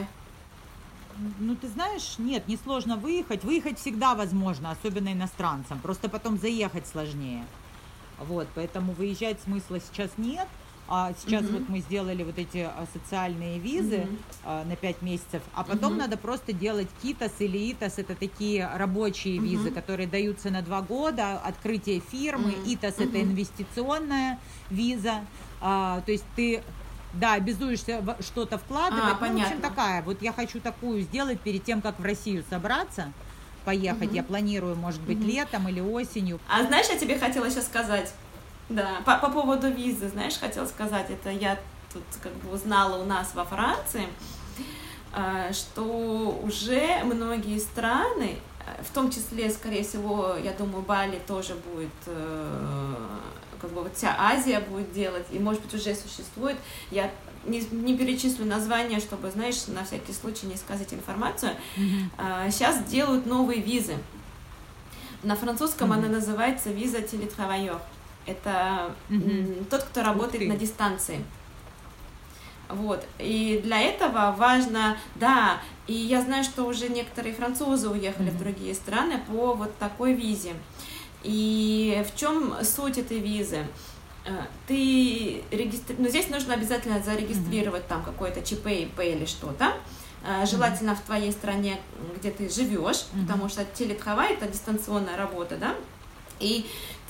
ну, 1.40 1.56
ты 1.56 1.68
знаешь, 1.68 2.16
нет, 2.18 2.48
несложно 2.48 2.98
выехать. 2.98 3.44
Выехать 3.44 3.80
всегда 3.80 4.16
возможно, 4.16 4.72
особенно 4.72 5.12
иностранцам. 5.12 5.80
Просто 5.80 6.10
потом 6.10 6.38
заехать 6.38 6.88
сложнее. 6.88 7.46
Вот, 8.20 8.48
поэтому 8.56 8.94
выезжать 8.94 9.42
смысла 9.42 9.80
сейчас 9.80 10.12
нет. 10.18 10.48
А 10.92 11.14
сейчас 11.22 11.44
угу. 11.44 11.60
вот 11.60 11.70
мы 11.70 11.80
сделали 11.82 12.24
вот 12.24 12.40
эти 12.40 12.68
а, 12.68 12.88
социальные 12.92 13.60
визы 13.60 14.00
угу. 14.00 14.18
а, 14.44 14.66
на 14.66 14.76
5 14.76 15.04
месяцев, 15.04 15.44
а 15.54 15.64
потом 15.64 15.92
угу. 15.92 16.00
надо 16.00 16.18
просто 16.18 16.52
делать 16.52 16.88
КИТОС 17.04 17.34
или 17.40 17.72
ИТОС, 17.72 18.00
это 18.00 18.16
такие 18.16 18.68
рабочие 18.76 19.40
угу. 19.40 19.46
визы, 19.46 19.70
которые 19.70 20.08
даются 20.08 20.50
на 20.50 20.64
2 20.64 20.82
года, 20.82 21.38
открытие 21.38 22.00
фирмы, 22.00 22.54
угу. 22.54 22.74
ИТОС 22.74 22.96
угу. 22.96 23.04
это 23.04 23.22
инвестиционная 23.22 24.40
виза, 24.72 25.22
а, 25.62 26.02
то 26.02 26.12
есть 26.12 26.26
ты 26.36 26.64
да, 27.14 27.34
обязуешься 27.34 28.04
что-то 28.20 28.58
вкладывать. 28.58 29.04
А, 29.04 29.18
ну, 29.20 29.40
в 29.40 29.42
общем, 29.42 29.62
такая. 29.62 30.02
Вот 30.04 30.22
я 30.22 30.32
хочу 30.32 30.60
такую 30.60 31.02
сделать 31.02 31.40
перед 31.40 31.64
тем, 31.64 31.82
как 31.82 32.00
в 32.00 32.04
Россию 32.04 32.44
собраться. 32.50 33.12
Поехать. 33.66 34.10
Угу. 34.10 34.16
Я 34.16 34.24
планирую, 34.24 34.76
может 34.76 35.02
быть, 35.02 35.20
угу. 35.20 35.28
летом 35.28 35.68
или 35.68 35.82
осенью. 35.82 36.40
А 36.48 36.64
знаешь, 36.64 36.88
я 36.90 36.98
тебе 36.98 37.20
хотела 37.20 37.50
сейчас 37.50 37.66
сказать. 37.66 38.14
Да, 38.70 39.02
по, 39.06 39.18
по 39.18 39.30
поводу 39.30 39.70
визы, 39.70 40.10
знаешь, 40.10 40.38
хотела 40.38 40.66
сказать, 40.68 41.10
это 41.10 41.32
я 41.32 41.60
тут 41.92 42.04
как 42.22 42.32
бы 42.34 42.54
узнала 42.54 43.02
у 43.02 43.06
нас 43.06 43.34
во 43.34 43.44
Франции, 43.44 44.06
а, 45.12 45.52
что 45.54 46.40
уже 46.44 47.04
многие 47.04 47.58
страны, 47.58 48.38
в 48.84 48.94
том 48.94 49.10
числе, 49.10 49.50
скорее 49.50 49.84
всего, 49.84 50.36
я 50.36 50.54
думаю, 50.54 50.84
Бали 50.84 51.20
тоже 51.26 51.56
будет 51.56 51.90
э, 52.06 52.96
как 53.62 53.72
бы 53.72 53.84
вот 53.84 53.96
вся 53.96 54.16
Азия 54.18 54.60
будет 54.60 54.92
делать, 54.92 55.26
и, 55.32 55.40
может 55.40 55.62
быть, 55.62 55.74
уже 55.74 55.96
существует. 55.96 56.58
Я 56.92 57.12
не, 57.46 57.62
не 57.72 57.98
перечислю 57.98 58.46
название, 58.46 59.00
чтобы, 59.00 59.32
знаешь, 59.32 59.68
на 59.68 59.84
всякий 59.84 60.14
случай 60.14 60.46
не 60.46 60.56
сказать 60.56 60.94
информацию. 60.94 61.52
Mm-hmm. 61.78 62.10
А, 62.18 62.52
сейчас 62.52 62.84
делают 62.84 63.26
новые 63.26 63.62
визы. 63.62 63.96
На 65.24 65.36
французском 65.36 65.92
mm-hmm. 65.92 65.98
она 65.98 66.08
называется 66.08 66.72
виза 66.72 67.02
телетравайер. 67.02 67.80
Это 68.26 68.94
mm-hmm. 69.10 69.66
тот, 69.70 69.84
кто 69.84 70.04
работает 70.04 70.48
на 70.48 70.56
дистанции. 70.56 71.24
Вот. 72.70 73.04
И 73.18 73.60
для 73.64 73.82
этого 73.82 74.36
важно, 74.38 74.98
да, 75.16 75.60
и 75.88 75.94
я 75.94 76.22
знаю, 76.22 76.44
что 76.44 76.66
уже 76.66 76.88
некоторые 76.88 77.34
французы 77.34 77.90
уехали 77.90 78.30
mm-hmm. 78.30 78.36
в 78.36 78.40
другие 78.40 78.76
страны 78.76 79.20
по 79.28 79.54
вот 79.54 79.76
такой 79.80 80.14
визе. 80.14 80.54
И 81.24 82.04
в 82.08 82.18
чем 82.18 82.56
суть 82.64 82.98
этой 82.98 83.20
визы? 83.20 83.66
Э, 84.26 84.44
ты 84.68 85.44
регистри... 85.52 85.96
ну, 85.98 86.08
здесь 86.08 86.30
нужно 86.30 86.54
обязательно 86.54 87.02
зарегистрировать 87.02 87.84
mm-hmm. 87.84 87.90
там 87.90 88.04
какое-то 88.04 88.42
ЧП, 88.42 88.68
ИП 88.68 89.00
или 89.00 89.26
что-то. 89.26 89.74
Э, 90.26 90.46
желательно 90.46 90.92
mm-hmm. 90.92 90.96
в 90.96 91.02
твоей 91.02 91.32
стране, 91.32 91.80
где 92.18 92.32
ты 92.32 92.50
живешь, 92.50 92.98
mm-hmm. 92.98 93.28
потому 93.28 93.50
что 93.50 93.66
телетрава 93.66 94.26
это 94.26 94.48
дистанционная 94.48 95.18
работа, 95.18 95.58
да. 95.58 95.76
И 96.40 96.66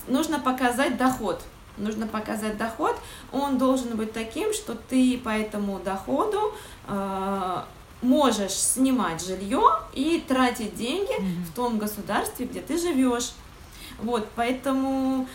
нужно 0.07 0.39
показать 0.39 0.97
доход. 0.97 1.41
Нужно 1.77 2.07
показать 2.07 2.57
доход. 2.57 2.97
Он 3.31 3.57
должен 3.57 3.95
быть 3.95 4.11
таким, 4.11 4.53
что 4.53 4.75
ты 4.75 5.17
по 5.17 5.29
этому 5.29 5.79
доходу 5.79 6.53
э, 6.87 7.63
можешь 8.01 8.53
снимать 8.53 9.25
жилье 9.25 9.61
и 9.93 10.23
тратить 10.27 10.75
деньги 10.75 11.19
mm-hmm. 11.19 11.45
в 11.45 11.53
том 11.53 11.77
государстве, 11.77 12.45
где 12.45 12.61
ты 12.61 12.77
живешь. 12.77 13.31
Вот, 14.01 14.27
поэтому 14.35 15.27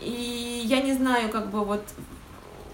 и 0.00 0.62
я 0.64 0.80
не 0.80 0.94
знаю, 0.94 1.30
как 1.30 1.50
бы 1.50 1.64
вот 1.64 1.82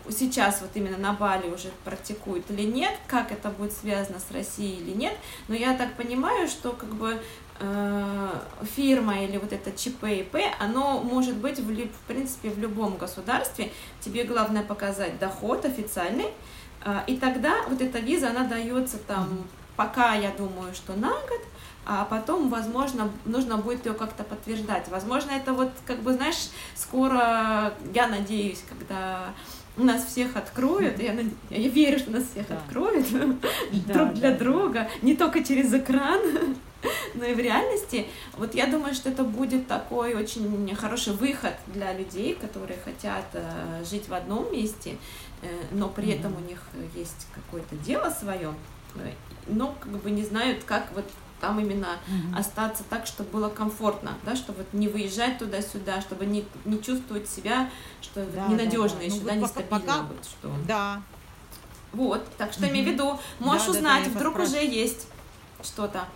сейчас 0.08 0.60
вот 0.60 0.70
именно 0.74 0.98
на 0.98 1.12
Бали 1.12 1.48
уже 1.48 1.70
практикуют 1.84 2.50
или 2.50 2.62
нет, 2.62 2.92
как 3.08 3.32
это 3.32 3.50
будет 3.50 3.72
связано 3.72 4.20
с 4.20 4.30
Россией 4.32 4.80
или 4.80 4.92
нет, 4.92 5.14
но 5.48 5.54
я 5.54 5.76
так 5.76 5.94
понимаю, 5.94 6.48
что 6.48 6.70
как 6.70 6.94
бы 6.94 7.20
э, 7.58 8.30
фирма 8.76 9.24
или 9.24 9.38
вот 9.38 9.52
это 9.52 9.72
ЧП 9.72 10.04
оно 10.60 11.00
может 11.00 11.36
быть 11.36 11.58
в, 11.58 11.72
в 11.72 11.98
принципе 12.06 12.50
в 12.50 12.58
любом 12.58 12.96
государстве, 12.96 13.72
тебе 14.00 14.24
главное 14.24 14.62
показать 14.62 15.18
доход 15.18 15.64
официальный, 15.64 16.28
э, 16.84 17.00
и 17.08 17.16
тогда 17.16 17.62
вот 17.68 17.80
эта 17.80 17.98
виза, 17.98 18.30
она 18.30 18.44
дается 18.44 18.98
там, 18.98 19.44
пока 19.76 20.14
я 20.14 20.30
думаю, 20.30 20.74
что 20.74 20.94
на 20.94 21.10
год, 21.10 21.40
а 21.86 22.04
потом, 22.04 22.48
возможно, 22.48 23.10
нужно 23.24 23.56
будет 23.58 23.86
ее 23.86 23.94
как-то 23.94 24.24
подтверждать. 24.24 24.88
Возможно, 24.88 25.30
это 25.30 25.52
вот, 25.52 25.70
как 25.86 26.00
бы, 26.00 26.12
знаешь, 26.14 26.50
скоро, 26.74 27.72
я 27.94 28.08
надеюсь, 28.08 28.64
когда 28.68 29.32
нас 29.76 30.04
всех 30.04 30.36
откроют, 30.36 31.00
я, 31.00 31.14
я 31.50 31.68
верю, 31.68 31.98
что 31.98 32.10
нас 32.10 32.24
всех 32.24 32.48
да. 32.48 32.56
откроют 32.56 33.06
да, 33.12 33.94
друг 33.94 34.14
для 34.14 34.30
да. 34.32 34.38
друга, 34.38 34.88
не 35.02 35.14
только 35.14 35.44
через 35.44 35.72
экран, 35.72 36.20
но 37.14 37.24
и 37.24 37.34
в 37.34 37.38
реальности. 37.38 38.06
Вот 38.36 38.54
я 38.54 38.66
думаю, 38.66 38.94
что 38.94 39.10
это 39.10 39.22
будет 39.22 39.68
такой 39.68 40.14
очень 40.14 40.74
хороший 40.74 41.12
выход 41.12 41.54
для 41.68 41.92
людей, 41.92 42.34
которые 42.34 42.78
хотят 42.84 43.26
э, 43.32 43.84
жить 43.88 44.08
в 44.08 44.14
одном 44.14 44.52
месте, 44.52 44.96
э, 45.42 45.46
но 45.70 45.88
при 45.88 46.10
этом 46.10 46.34
у 46.36 46.40
них 46.40 46.62
есть 46.94 47.28
какое-то 47.32 47.76
дело 47.76 48.10
свое, 48.10 48.54
э, 48.96 49.12
но 49.46 49.74
как 49.78 49.92
бы 49.92 50.10
не 50.10 50.24
знают, 50.24 50.64
как 50.64 50.88
вот 50.94 51.04
там 51.40 51.60
именно 51.60 51.98
угу. 52.06 52.38
остаться 52.38 52.82
так, 52.88 53.06
чтобы 53.06 53.30
было 53.30 53.48
комфортно, 53.48 54.14
да, 54.24 54.36
чтобы 54.36 54.58
вот 54.58 54.72
не 54.72 54.88
выезжать 54.88 55.38
туда-сюда, 55.38 56.00
чтобы 56.00 56.26
не, 56.26 56.44
не 56.64 56.82
чувствовать 56.82 57.28
себя, 57.28 57.70
что 58.00 58.24
да, 58.26 58.46
ненадежно, 58.48 58.98
да, 59.00 59.06
да. 59.06 59.06
и 59.06 59.10
ну, 59.10 59.24
вот 59.24 59.34
нестабильно 59.34 59.80
пока... 59.80 60.02
быть. 60.02 60.24
Что... 60.24 60.52
Да. 60.66 61.02
Вот, 61.92 62.26
так 62.36 62.52
что 62.52 62.64
угу. 62.64 62.72
имей 62.72 62.84
в 62.84 62.88
виду, 62.88 63.18
можешь 63.38 63.66
да, 63.66 63.70
узнать, 63.72 64.04
да, 64.04 64.10
вдруг 64.18 64.38
уже 64.38 64.64
есть 64.64 65.08
что-то. 65.62 66.06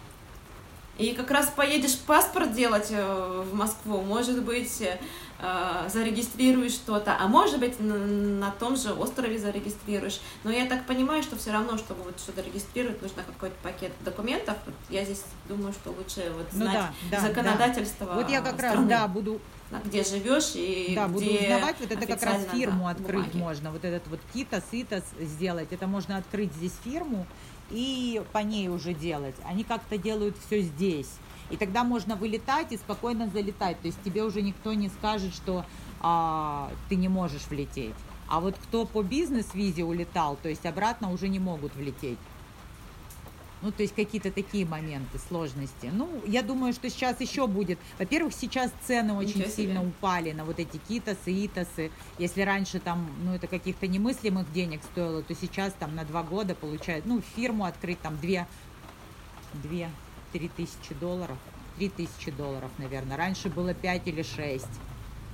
И 1.01 1.15
как 1.15 1.31
раз 1.31 1.51
поедешь 1.55 1.99
паспорт 1.99 2.53
делать 2.53 2.89
э, 2.91 3.45
в 3.51 3.55
Москву, 3.55 4.03
может 4.03 4.43
быть, 4.43 4.83
э, 4.83 5.89
зарегистрируешь 5.89 6.73
что-то, 6.73 7.17
а 7.19 7.27
может 7.27 7.59
быть, 7.59 7.81
на 7.81 8.51
том 8.51 8.77
же 8.77 8.93
острове 8.93 9.39
зарегистрируешь. 9.39 10.21
Но 10.45 10.51
я 10.51 10.67
так 10.67 10.85
понимаю, 10.87 11.23
что 11.23 11.37
все 11.37 11.53
равно, 11.53 11.79
чтобы 11.79 12.03
вот 12.03 12.19
что-то 12.19 12.43
регистрировать, 12.43 13.01
нужно 13.01 13.23
какой-то 13.23 13.57
пакет 13.63 13.93
документов. 14.05 14.57
Я 14.91 15.05
здесь 15.05 15.25
думаю, 15.49 15.73
что 15.73 15.91
лучше 15.91 16.31
вот 16.37 16.47
ну 16.53 16.65
знать 16.65 16.85
ну, 17.03 17.11
да, 17.11 17.17
да, 17.17 17.29
законодательство. 17.29 18.07
Да. 18.07 18.15
Вот 18.15 18.29
я 18.29 18.43
как 18.43 18.55
страны, 18.57 18.77
раз, 18.77 19.01
да, 19.01 19.09
буду 19.09 19.41
где 19.85 20.03
живешь 20.03 20.53
и 20.55 20.95
да, 20.97 21.07
где 21.07 21.13
буду 21.15 21.45
узнавать, 21.45 21.77
вот 21.79 21.91
это 21.93 22.07
как 22.07 22.23
раз 22.23 22.43
фирму 22.53 22.85
да, 22.85 22.91
открыть 22.91 23.33
бумаги. 23.33 23.37
можно, 23.37 23.71
вот 23.71 23.85
этот 23.85 24.07
вот 24.09 24.21
КИТОС, 24.35 24.65
ИТОС 24.73 25.05
сделать, 25.21 25.69
это 25.71 25.87
можно 25.87 26.17
открыть 26.17 26.53
здесь 26.55 26.73
фирму, 26.85 27.27
и 27.71 28.23
по 28.33 28.39
ней 28.39 28.69
уже 28.69 28.95
делать. 28.95 29.37
Они 29.45 29.65
как-то 29.65 29.99
делают 29.99 30.37
все 30.47 30.61
здесь. 30.63 31.11
И 31.51 31.57
тогда 31.57 31.83
можно 31.83 32.15
вылетать 32.15 32.73
и 32.73 32.77
спокойно 32.77 33.29
залетать. 33.29 33.81
То 33.81 33.87
есть 33.87 34.01
тебе 34.03 34.23
уже 34.23 34.43
никто 34.43 34.73
не 34.73 34.89
скажет, 34.89 35.35
что 35.35 35.65
а, 36.01 36.71
ты 36.89 36.97
не 36.97 37.09
можешь 37.09 37.47
влететь. 37.49 37.95
А 38.29 38.41
вот 38.41 38.55
кто 38.57 38.87
по 38.87 39.03
бизнес-визе 39.03 39.83
улетал, 39.83 40.39
то 40.41 40.49
есть 40.49 40.65
обратно 40.65 41.11
уже 41.11 41.27
не 41.29 41.41
могут 41.41 41.75
влететь. 41.75 42.19
Ну, 43.62 43.70
то 43.73 43.83
есть 43.83 43.94
какие-то 43.94 44.31
такие 44.31 44.64
моменты, 44.64 45.18
сложности. 45.29 45.90
Ну, 45.92 46.09
я 46.27 46.42
думаю, 46.42 46.73
что 46.73 46.88
сейчас 46.88 47.20
еще 47.20 47.46
будет. 47.46 47.79
Во-первых, 47.99 48.33
сейчас 48.33 48.73
цены 48.87 49.12
очень 49.12 49.40
Ничего 49.40 49.51
сильно 49.51 49.81
себе. 49.81 49.88
упали 49.88 50.33
на 50.33 50.44
вот 50.44 50.59
эти 50.59 50.79
китосы, 50.88 51.46
итосы. 51.46 51.90
Если 52.18 52.40
раньше 52.40 52.81
там, 52.81 53.11
ну, 53.23 53.35
это 53.35 53.46
каких-то 53.46 53.87
немыслимых 53.87 54.51
денег 54.53 54.83
стоило, 54.83 55.23
то 55.23 55.35
сейчас 55.35 55.75
там 55.79 55.94
на 55.94 56.05
два 56.05 56.23
года 56.23 56.55
получают, 56.55 57.05
ну, 57.05 57.20
фирму 57.37 57.66
открыть 57.66 58.01
там 58.01 58.16
две, 58.18 58.46
две, 59.55 59.90
три 60.33 60.49
тысячи 60.49 60.94
долларов. 60.99 61.37
Три 61.77 61.90
тысячи 61.90 62.31
долларов, 62.31 62.70
наверное. 62.79 63.16
Раньше 63.16 63.49
было 63.51 63.75
пять 63.75 64.07
или 64.07 64.23
шесть. 64.23 64.73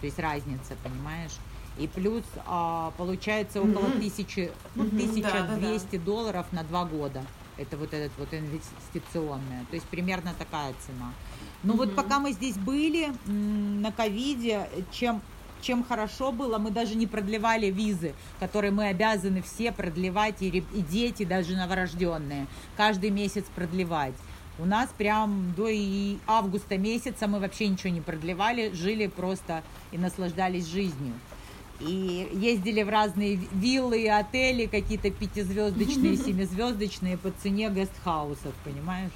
То 0.01 0.07
есть 0.07 0.19
разница, 0.19 0.75
понимаешь? 0.83 1.33
И 1.79 1.87
плюс 1.87 2.25
а, 2.47 2.93
получается 2.97 3.61
около 3.61 3.91
тысячи, 4.01 4.51
ну, 4.75 4.85
Мгм, 4.85 5.21
да, 5.21 5.31
да, 5.31 5.47
да. 5.47 5.55
1200 5.55 5.99
долларов 5.99 6.47
на 6.53 6.65
два 6.65 6.85
года. 6.85 7.23
Это 7.59 7.77
вот 7.77 7.93
этот 7.95 8.13
вот 8.19 8.29
инвестиционная. 8.33 9.65
То 9.71 9.77
есть 9.77 9.87
примерно 9.87 10.35
такая 10.39 10.75
цена. 10.87 11.13
Ну 11.63 11.75
вот 11.77 11.89
Мгм. 11.89 11.97
пока 11.97 12.19
мы 12.21 12.33
здесь 12.33 12.57
были 12.57 13.13
на 13.27 13.93
ковиде, 13.93 14.69
чем 14.93 15.23
чем 15.63 15.83
хорошо 15.83 16.33
было, 16.33 16.59
мы 16.59 16.71
даже 16.71 16.95
не 16.95 17.07
продлевали 17.07 17.71
визы, 17.71 18.15
которые 18.39 18.71
мы 18.71 18.89
обязаны 18.89 19.43
все 19.43 19.73
продлевать, 19.73 20.43
и, 20.43 20.49
и 20.49 20.83
дети, 20.83 21.25
даже 21.25 21.57
новорожденные, 21.57 22.47
каждый 22.77 23.11
месяц 23.11 23.47
продлевать. 23.55 24.15
У 24.59 24.65
нас 24.65 24.89
прям 24.97 25.55
до 25.57 25.69
и 25.69 26.19
августа 26.27 26.79
месяца 26.79 27.27
мы 27.27 27.41
вообще 27.41 27.69
ничего 27.69 27.93
не 27.93 28.01
продлевали, 28.01 28.71
жили 28.73 29.07
просто 29.07 29.63
и 29.93 29.99
наслаждались 29.99 30.67
жизнью. 30.67 31.15
И 31.81 32.29
ездили 32.33 32.83
в 32.83 32.89
разные 32.89 33.37
виллы 33.53 34.03
и 34.03 34.07
отели, 34.09 34.67
какие-то 34.67 35.11
пятизвездочные, 35.11 36.17
семизвездочные 36.27 37.17
по 37.19 37.31
цене 37.31 37.71
гестхаусов, 37.71 38.55
понимаешь? 38.65 39.13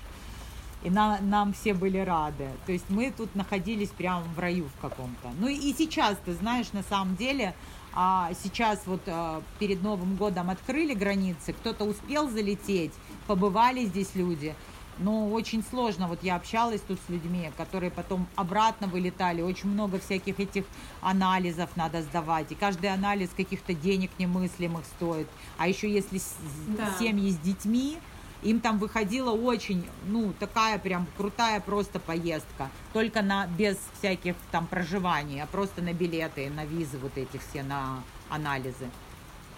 И 0.82 0.90
на- 0.90 1.20
нам 1.20 1.52
все 1.52 1.74
были 1.74 1.98
рады. 1.98 2.48
То 2.66 2.72
есть 2.72 2.86
мы 2.88 3.12
тут 3.14 3.34
находились 3.34 3.90
прямо 3.90 4.22
в 4.22 4.38
раю 4.38 4.66
в 4.76 4.80
каком-то. 4.80 5.30
Ну 5.38 5.48
и, 5.48 5.54
и 5.54 5.74
сейчас, 5.76 6.16
ты 6.24 6.32
знаешь, 6.34 6.72
на 6.72 6.82
самом 6.82 7.16
деле, 7.16 7.54
а, 7.92 8.30
сейчас 8.42 8.80
вот 8.86 9.02
а, 9.06 9.42
перед 9.58 9.82
Новым 9.82 10.16
годом 10.16 10.48
открыли 10.48 10.94
границы, 10.94 11.52
кто-то 11.52 11.84
успел 11.84 12.30
залететь, 12.30 12.92
побывали 13.26 13.84
здесь 13.84 14.14
люди. 14.14 14.54
Но 14.98 15.30
очень 15.30 15.64
сложно, 15.64 16.08
вот 16.08 16.22
я 16.22 16.36
общалась 16.36 16.82
тут 16.82 16.98
с 17.06 17.08
людьми, 17.08 17.50
которые 17.56 17.90
потом 17.90 18.26
обратно 18.36 18.86
вылетали, 18.86 19.40
очень 19.40 19.70
много 19.70 19.98
всяких 19.98 20.38
этих 20.38 20.64
анализов 21.00 21.70
надо 21.76 22.02
сдавать, 22.02 22.52
и 22.52 22.54
каждый 22.54 22.92
анализ 22.92 23.30
каких-то 23.34 23.72
денег 23.72 24.10
немыслимых 24.18 24.84
стоит. 24.96 25.28
А 25.56 25.68
еще 25.68 25.90
если 25.90 26.20
Да. 26.68 26.92
семьи 26.98 27.30
с 27.30 27.38
детьми, 27.38 27.98
им 28.42 28.60
там 28.60 28.78
выходила 28.78 29.32
очень, 29.32 29.86
ну, 30.06 30.32
такая 30.38 30.78
прям 30.78 31.06
крутая 31.16 31.60
просто 31.60 31.98
поездка. 31.98 32.70
Только 32.92 33.22
на, 33.22 33.46
без 33.46 33.76
всяких 33.98 34.34
там 34.50 34.66
проживаний, 34.66 35.42
а 35.42 35.46
просто 35.46 35.82
на 35.82 35.92
билеты, 35.92 36.50
на 36.50 36.64
визы 36.64 36.98
вот 36.98 37.16
эти 37.16 37.38
все, 37.38 37.62
на 37.62 38.02
анализы. 38.28 38.88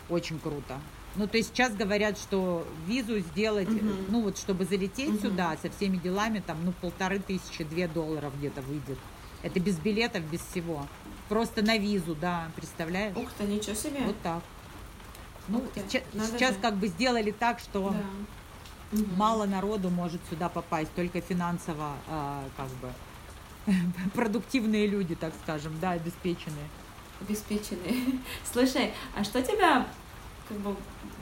Очень 0.08 0.38
круто. 0.38 0.78
Ну, 1.14 1.26
то 1.26 1.36
есть 1.36 1.50
сейчас 1.50 1.74
говорят, 1.74 2.18
что 2.18 2.66
визу 2.86 3.18
сделать, 3.18 3.68
Мгм. 3.68 4.06
ну, 4.08 4.22
вот 4.22 4.38
чтобы 4.38 4.64
залететь 4.64 5.10
Мгм. 5.10 5.20
сюда 5.20 5.56
со 5.60 5.68
всеми 5.70 5.96
делами, 5.98 6.42
там, 6.44 6.64
ну, 6.64 6.72
полторы 6.72 7.18
тысячи, 7.18 7.64
две 7.64 7.86
долларов 7.86 8.32
где-то 8.38 8.62
выйдет. 8.62 8.98
Это 9.42 9.60
без 9.60 9.78
билетов, 9.78 10.22
без 10.30 10.40
всего. 10.40 10.86
Просто 11.28 11.62
на 11.62 11.76
визу, 11.76 12.14
да, 12.14 12.50
представляешь? 12.56 13.16
Ух 13.16 13.28
ты, 13.36 13.44
ничего 13.44 13.74
себе. 13.74 14.00
Вот 14.06 14.16
так. 14.22 14.42
Ну, 15.48 15.64
сейчас 15.74 16.54
же. 16.54 16.60
как 16.60 16.76
бы 16.76 16.86
сделали 16.88 17.30
так, 17.30 17.58
что 17.58 17.90
Да. 17.90 18.04
Мало 19.16 19.46
народу 19.46 19.88
может 19.88 20.20
сюда 20.28 20.50
попасть, 20.50 20.92
только 20.94 21.22
финансово, 21.22 21.94
а, 22.08 22.44
как 22.58 22.68
бы, 22.68 22.92
продуктивные 24.14 24.86
люди, 24.86 25.14
так 25.14 25.32
скажем, 25.42 25.72
да, 25.80 25.92
обеспеченные. 25.92 26.68
обеспеченные. 27.20 28.20
Слушай, 28.52 28.92
а 29.16 29.24
что 29.24 29.40
тебя, 29.42 29.86
как 30.48 30.58
бы, 30.58 30.76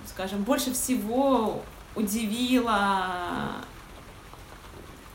скажем, 0.09 0.43
больше 0.43 0.73
всего 0.73 1.63
удивило 1.95 3.53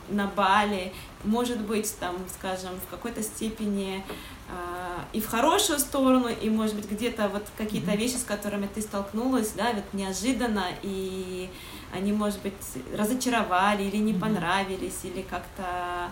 на 0.09 0.27
Бали? 0.27 0.93
Может 1.23 1.61
быть, 1.61 1.97
там, 1.99 2.15
скажем, 2.37 2.71
в 2.85 2.89
какой-то 2.91 3.23
степени 3.23 4.03
а, 4.47 5.03
и 5.11 5.19
в 5.19 5.27
хорошую 5.27 5.79
сторону, 5.79 6.27
и, 6.27 6.49
может 6.49 6.75
быть, 6.75 6.89
где-то 6.89 7.29
вот 7.29 7.43
какие-то 7.57 7.91
Мгм. 7.91 7.99
вещи, 7.99 8.15
с 8.17 8.23
которыми 8.23 8.67
ты 8.67 8.81
столкнулась, 8.81 9.49
да, 9.51 9.71
вот 9.73 9.85
неожиданно, 9.93 10.65
и 10.83 11.49
они, 11.91 12.11
может 12.11 12.41
быть, 12.41 12.53
разочаровали 12.95 13.83
или 13.83 13.97
не 13.97 14.11
Мгм. 14.11 14.21
понравились, 14.21 14.99
или 15.03 15.23
как-то 15.23 16.11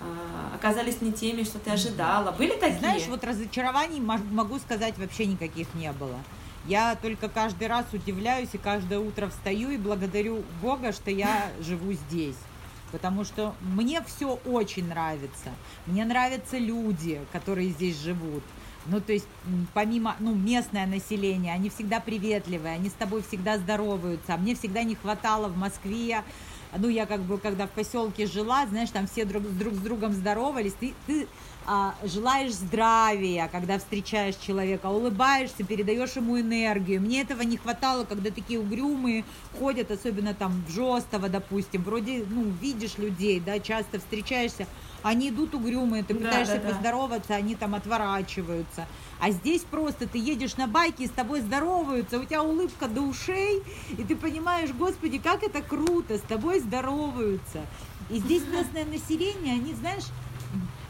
а, 0.00 0.54
оказались 0.54 1.02
не 1.02 1.12
теми, 1.12 1.44
что 1.44 1.58
ты 1.58 1.70
ожидала. 1.70 2.32
Были 2.32 2.56
такие? 2.58 2.78
Знаешь, 2.78 3.06
вот 3.08 3.22
разочарований 3.22 4.00
могу 4.00 4.58
сказать 4.58 4.96
вообще 4.98 5.26
никаких 5.26 5.72
не 5.74 5.92
было. 5.92 6.16
Я 6.66 6.96
только 6.96 7.28
каждый 7.28 7.68
раз 7.68 7.84
удивляюсь 7.92 8.50
и 8.52 8.58
каждое 8.58 8.98
утро 8.98 9.28
встаю 9.28 9.70
и 9.70 9.76
благодарю 9.76 10.42
Бога, 10.62 10.92
что 10.92 11.10
я 11.10 11.50
живу 11.60 11.92
здесь. 11.92 12.36
Потому 12.90 13.24
что 13.24 13.54
мне 13.60 14.02
все 14.06 14.38
очень 14.46 14.88
нравится. 14.88 15.50
Мне 15.86 16.04
нравятся 16.04 16.56
люди, 16.58 17.20
которые 17.32 17.70
здесь 17.70 18.00
живут. 18.00 18.42
Ну, 18.86 19.00
то 19.00 19.12
есть, 19.12 19.26
помимо, 19.72 20.14
ну, 20.20 20.34
местное 20.34 20.86
население, 20.86 21.54
они 21.54 21.70
всегда 21.70 22.00
приветливые, 22.00 22.74
они 22.74 22.88
с 22.88 22.92
тобой 22.92 23.22
всегда 23.22 23.58
здороваются. 23.58 24.34
А 24.34 24.36
мне 24.36 24.54
всегда 24.54 24.82
не 24.82 24.94
хватало 24.94 25.48
в 25.48 25.56
Москве, 25.56 26.22
ну, 26.76 26.88
я 26.88 27.06
как 27.06 27.20
бы, 27.20 27.38
когда 27.38 27.66
в 27.66 27.70
поселке 27.70 28.26
жила, 28.26 28.66
знаешь, 28.66 28.90
там 28.90 29.06
все 29.06 29.24
друг, 29.24 29.42
друг 29.56 29.74
с 29.74 29.78
другом 29.78 30.12
здоровались, 30.12 30.74
ты, 30.74 30.94
ты 31.06 31.26
желаешь 32.04 32.52
здравия, 32.52 33.48
когда 33.50 33.78
встречаешь 33.78 34.36
человека, 34.36 34.86
улыбаешься, 34.86 35.64
передаешь 35.64 36.16
ему 36.16 36.38
энергию. 36.38 37.00
Мне 37.00 37.22
этого 37.22 37.42
не 37.42 37.56
хватало, 37.56 38.04
когда 38.04 38.30
такие 38.30 38.60
угрюмые 38.60 39.24
ходят, 39.58 39.90
особенно 39.90 40.34
там 40.34 40.62
в 40.66 40.70
Жестово, 40.70 41.28
допустим, 41.28 41.82
вроде, 41.82 42.24
ну, 42.28 42.44
видишь 42.60 42.98
людей, 42.98 43.40
да, 43.40 43.58
часто 43.60 43.98
встречаешься, 43.98 44.66
они 45.02 45.28
идут 45.28 45.54
угрюмые, 45.54 46.02
ты 46.02 46.14
Да, 46.14 46.20
пытаешься 46.20 46.56
да, 46.56 46.62
да. 46.62 46.68
поздороваться, 46.74 47.34
они 47.34 47.54
там 47.54 47.74
отворачиваются. 47.74 48.86
А 49.20 49.30
здесь 49.30 49.62
просто 49.62 50.06
ты 50.06 50.18
едешь 50.18 50.56
на 50.56 50.66
байке, 50.66 51.04
и 51.04 51.06
с 51.06 51.10
тобой 51.10 51.40
здороваются, 51.40 52.18
у 52.18 52.24
тебя 52.24 52.42
улыбка 52.42 52.88
до 52.88 53.00
ушей, 53.02 53.62
и 53.90 54.02
ты 54.02 54.16
понимаешь, 54.16 54.70
господи, 54.72 55.18
как 55.18 55.42
это 55.42 55.62
круто, 55.62 56.18
с 56.18 56.22
тобой 56.22 56.60
здороваются. 56.60 57.60
И 58.10 58.18
здесь 58.18 58.42
местное 58.52 58.84
население, 58.84 59.54
они, 59.54 59.72
знаешь, 59.74 60.04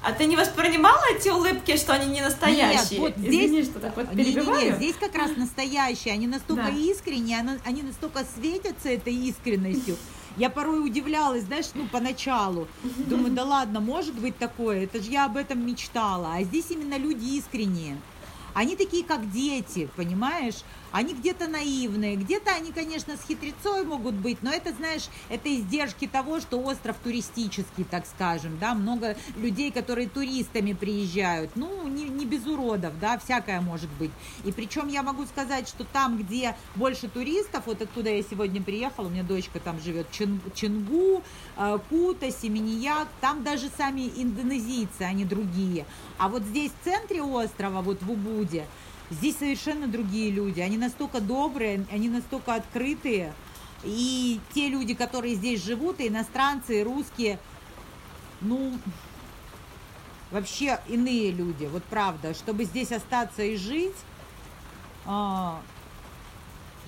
А 0.04 0.12
ты 0.12 0.26
не 0.26 0.36
воспринимала 0.36 1.02
эти 1.16 1.30
улыбки, 1.30 1.76
что 1.78 1.94
они 1.94 2.06
не 2.12 2.20
настоящие? 2.20 3.00
Нет, 3.00 3.16
вот 3.16 3.16
здесь, 3.16 3.46
Извини, 3.46 3.62
что 3.64 3.80
так 3.80 3.96
вот 3.96 4.12
не, 4.12 4.16
не, 4.22 4.24
не, 4.28 4.34
перебиваю. 4.34 4.76
здесь 4.76 4.96
как 5.00 5.14
раз 5.14 5.30
настоящие, 5.36 6.12
они 6.12 6.26
настолько 6.26 6.64
Да. 6.64 6.76
искренние, 6.76 7.38
они, 7.38 7.52
они 7.64 7.82
настолько 7.82 8.20
светятся 8.36 8.90
этой 8.90 9.14
искренностью. 9.14 9.96
Я 10.36 10.50
порой 10.50 10.84
удивлялась, 10.84 11.44
знаешь, 11.44 11.66
ну, 11.74 11.86
поначалу. 11.90 12.68
Думаю, 12.82 13.32
да 13.32 13.44
ладно, 13.44 13.80
может 13.80 14.14
быть 14.14 14.36
такое, 14.36 14.84
это 14.84 15.02
же 15.02 15.10
я 15.10 15.24
об 15.24 15.38
этом 15.38 15.66
мечтала. 15.66 16.34
А 16.34 16.42
здесь 16.42 16.66
именно 16.70 16.98
люди 16.98 17.24
искренние. 17.38 17.96
Они 18.52 18.76
такие, 18.76 19.04
как 19.04 19.30
дети, 19.32 19.88
понимаешь? 19.96 20.56
Они 20.94 21.12
где-то 21.12 21.48
наивные, 21.48 22.14
где-то 22.14 22.52
они, 22.54 22.70
конечно, 22.70 23.16
с 23.16 23.26
хитрецой 23.26 23.84
могут 23.84 24.14
быть, 24.14 24.44
но 24.44 24.52
это, 24.52 24.72
знаешь, 24.72 25.08
это 25.28 25.52
издержки 25.52 26.06
того, 26.06 26.38
что 26.38 26.60
остров 26.60 26.96
туристический, 27.02 27.82
так 27.82 28.06
скажем, 28.06 28.56
да, 28.60 28.74
много 28.74 29.16
людей, 29.36 29.72
которые 29.72 30.08
туристами 30.08 30.72
приезжают, 30.72 31.50
ну, 31.56 31.88
не, 31.88 32.04
не 32.04 32.24
без 32.24 32.46
уродов, 32.46 32.96
да, 33.00 33.18
всякое 33.18 33.60
может 33.60 33.90
быть. 33.98 34.12
И 34.44 34.52
причем 34.52 34.86
я 34.86 35.02
могу 35.02 35.26
сказать, 35.26 35.66
что 35.66 35.82
там, 35.82 36.16
где 36.16 36.54
больше 36.76 37.08
туристов, 37.08 37.64
вот 37.66 37.82
откуда 37.82 38.10
я 38.10 38.22
сегодня 38.22 38.62
приехала, 38.62 39.08
у 39.08 39.10
меня 39.10 39.24
дочка 39.24 39.58
там 39.58 39.80
живет, 39.80 40.06
Чин- 40.12 40.40
Чингу, 40.54 41.24
э, 41.56 41.78
Кута, 41.90 42.30
Семенияк, 42.30 43.08
там 43.20 43.42
даже 43.42 43.68
сами 43.76 44.12
индонезийцы, 44.14 45.02
они 45.02 45.24
другие. 45.24 45.86
А 46.18 46.28
вот 46.28 46.44
здесь, 46.44 46.70
в 46.70 46.84
центре 46.84 47.20
острова, 47.20 47.82
вот 47.82 48.00
в 48.00 48.12
Убуде, 48.12 48.64
здесь 49.10 49.36
совершенно 49.38 49.86
другие 49.86 50.30
люди. 50.30 50.60
Они 50.60 50.76
настолько 50.76 51.20
добрые, 51.20 51.84
они 51.90 52.08
настолько 52.08 52.54
открытые. 52.54 53.32
И 53.82 54.40
те 54.54 54.68
люди, 54.68 54.94
которые 54.94 55.34
здесь 55.34 55.62
живут, 55.62 56.00
и 56.00 56.08
иностранцы, 56.08 56.80
и 56.80 56.84
русские, 56.84 57.38
ну, 58.40 58.78
вообще 60.30 60.80
иные 60.88 61.30
люди, 61.30 61.66
вот 61.66 61.84
правда. 61.84 62.34
Чтобы 62.34 62.64
здесь 62.64 62.92
остаться 62.92 63.42
и 63.42 63.56
жить, 63.56 63.96
а, 65.06 65.60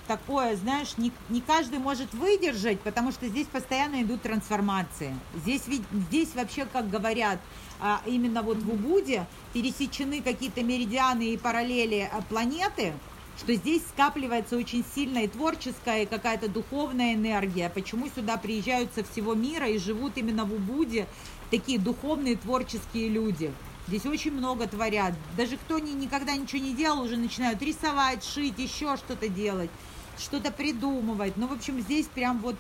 такое, 0.07 0.57
знаешь, 0.57 0.97
не, 0.97 1.13
не 1.29 1.41
каждый 1.41 1.79
может 1.79 2.13
выдержать, 2.15 2.81
потому 2.81 3.13
что 3.13 3.29
здесь 3.29 3.47
постоянно 3.47 4.03
идут 4.03 4.23
трансформации. 4.23 5.15
Здесь, 5.35 5.63
здесь 5.93 6.35
вообще, 6.35 6.67
как 6.67 6.89
говорят, 6.89 7.39
а, 7.81 8.01
именно 8.07 8.43
вот 8.43 8.59
в 8.59 8.71
Убуде 8.71 9.27
пересечены 9.53 10.23
какие-то 10.23 10.63
меридианы 10.63 11.35
и 11.35 11.37
параллели 11.37 12.09
а, 12.11 12.23
планеты, 12.23 12.95
что 13.39 13.55
здесь 13.55 13.83
скапливается 13.89 14.57
очень 14.57 14.85
сильная 14.95 15.25
и 15.25 15.29
творческая, 15.29 16.03
и 16.03 16.07
какая-то 16.07 16.49
духовная 16.49 17.15
энергия. 17.15 17.69
Почему 17.69 18.09
сюда 18.09 18.39
приезжают 18.39 18.95
со 18.95 19.05
всего 19.05 19.35
мира 19.35 19.69
и 19.69 19.79
живут 19.79 20.17
именно 20.17 20.45
в 20.45 20.55
Убуде 20.55 21.07
такие 21.51 21.79
духовные 21.79 22.37
творческие 22.37 23.09
люди. 23.09 23.53
Здесь 23.89 24.05
очень 24.05 24.33
много 24.33 24.67
творят. 24.67 25.15
Даже 25.37 25.57
кто 25.57 25.79
ни, 25.79 25.93
никогда 25.93 26.35
ничего 26.35 26.61
не 26.61 26.75
делал, 26.75 27.03
уже 27.03 27.17
начинают 27.17 27.63
рисовать, 27.63 28.25
шить, 28.25 28.59
еще 28.59 28.97
что-то 28.97 29.29
делать, 29.29 29.71
что-то 30.19 30.51
придумывать. 30.51 31.37
Ну, 31.37 31.47
в 31.47 31.53
общем, 31.53 31.81
здесь 31.81 32.07
прям 32.07 32.39
вот 32.39 32.57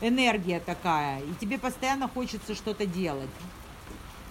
энергия 0.00 0.60
такая, 0.60 1.20
и 1.20 1.34
тебе 1.40 1.58
постоянно 1.58 2.08
хочется 2.08 2.54
что-то 2.54 2.86
делать. 2.86 3.30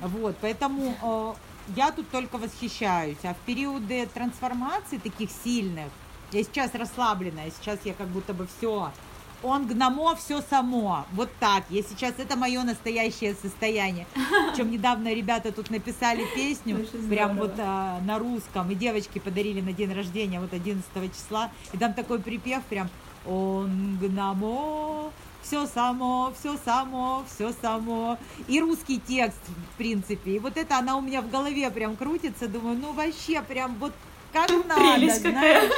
Вот, 0.01 0.35
поэтому 0.41 0.95
э, 1.01 1.33
я 1.75 1.91
тут 1.91 2.09
только 2.09 2.37
восхищаюсь. 2.37 3.17
А 3.23 3.33
в 3.33 3.37
периоды 3.45 4.07
трансформации 4.13 4.97
таких 4.97 5.29
сильных, 5.43 5.89
я 6.31 6.43
сейчас 6.43 6.73
расслабленная, 6.73 7.51
сейчас 7.51 7.79
я 7.83 7.93
как 7.93 8.07
будто 8.07 8.33
бы 8.33 8.47
все, 8.57 8.91
он 9.43 9.67
гнамо, 9.67 10.15
все 10.15 10.41
само. 10.41 11.05
Вот 11.13 11.29
так. 11.39 11.63
Я 11.69 11.81
сейчас, 11.83 12.13
это 12.17 12.35
мое 12.35 12.63
настоящее 12.63 13.35
состояние. 13.35 14.05
Причем 14.51 14.71
недавно 14.71 15.13
ребята 15.13 15.51
тут 15.51 15.69
написали 15.69 16.25
песню, 16.35 16.85
прям 17.09 17.37
вот 17.37 17.53
а, 17.57 17.99
на 18.01 18.19
русском, 18.19 18.69
и 18.71 18.75
девочки 18.75 19.19
подарили 19.19 19.61
на 19.61 19.73
день 19.73 19.93
рождения, 19.93 20.39
вот 20.39 20.53
11 20.53 20.85
числа, 21.15 21.51
и 21.73 21.77
там 21.77 21.93
такой 21.93 22.19
припев 22.19 22.63
прям, 22.63 22.89
он 23.25 23.97
гнамо, 24.01 25.11
все 25.41 25.65
само, 25.65 26.33
все 26.37 26.57
само, 26.63 27.23
все 27.27 27.53
само. 27.61 28.17
И 28.47 28.59
русский 28.59 28.99
текст, 28.99 29.39
в 29.73 29.77
принципе. 29.77 30.35
И 30.35 30.39
вот 30.39 30.57
это 30.57 30.77
она 30.77 30.97
у 30.97 31.01
меня 31.01 31.21
в 31.21 31.29
голове 31.29 31.69
прям 31.71 31.95
крутится. 31.95 32.47
Думаю, 32.47 32.77
ну 32.77 32.93
вообще 32.93 33.41
прям 33.41 33.75
вот 33.79 33.93
как 34.31 34.49
надо, 34.67 35.13
знаешь. 35.15 35.71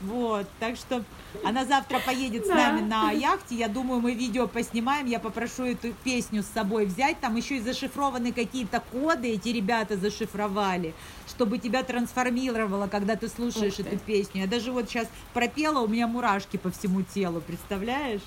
Вот, 0.00 0.46
так 0.60 0.76
что 0.76 1.02
она 1.44 1.64
завтра 1.64 1.98
поедет 1.98 2.46
с 2.46 2.48
нами 2.48 2.80
на 2.80 3.10
яхте. 3.10 3.56
Я 3.56 3.68
думаю, 3.68 4.00
мы 4.00 4.14
видео 4.14 4.46
поснимаем. 4.46 5.06
Я 5.06 5.18
попрошу 5.18 5.64
эту 5.64 5.92
песню 6.04 6.42
с 6.42 6.46
собой 6.46 6.86
взять. 6.86 7.18
Там 7.20 7.34
еще 7.34 7.56
и 7.56 7.60
зашифрованы 7.60 8.32
какие-то 8.32 8.80
коды. 8.92 9.32
Эти 9.32 9.48
ребята 9.48 9.96
зашифровали, 9.96 10.94
чтобы 11.26 11.58
тебя 11.58 11.82
трансформировало, 11.82 12.86
когда 12.86 13.16
ты 13.16 13.28
слушаешь 13.28 13.78
эту 13.80 13.98
песню. 13.98 14.42
Я 14.42 14.46
даже 14.46 14.70
вот 14.70 14.88
сейчас 14.88 15.08
пропела, 15.34 15.80
у 15.80 15.88
меня 15.88 16.06
мурашки 16.06 16.56
по 16.58 16.70
всему 16.70 17.02
телу, 17.02 17.40
представляешь? 17.40 18.22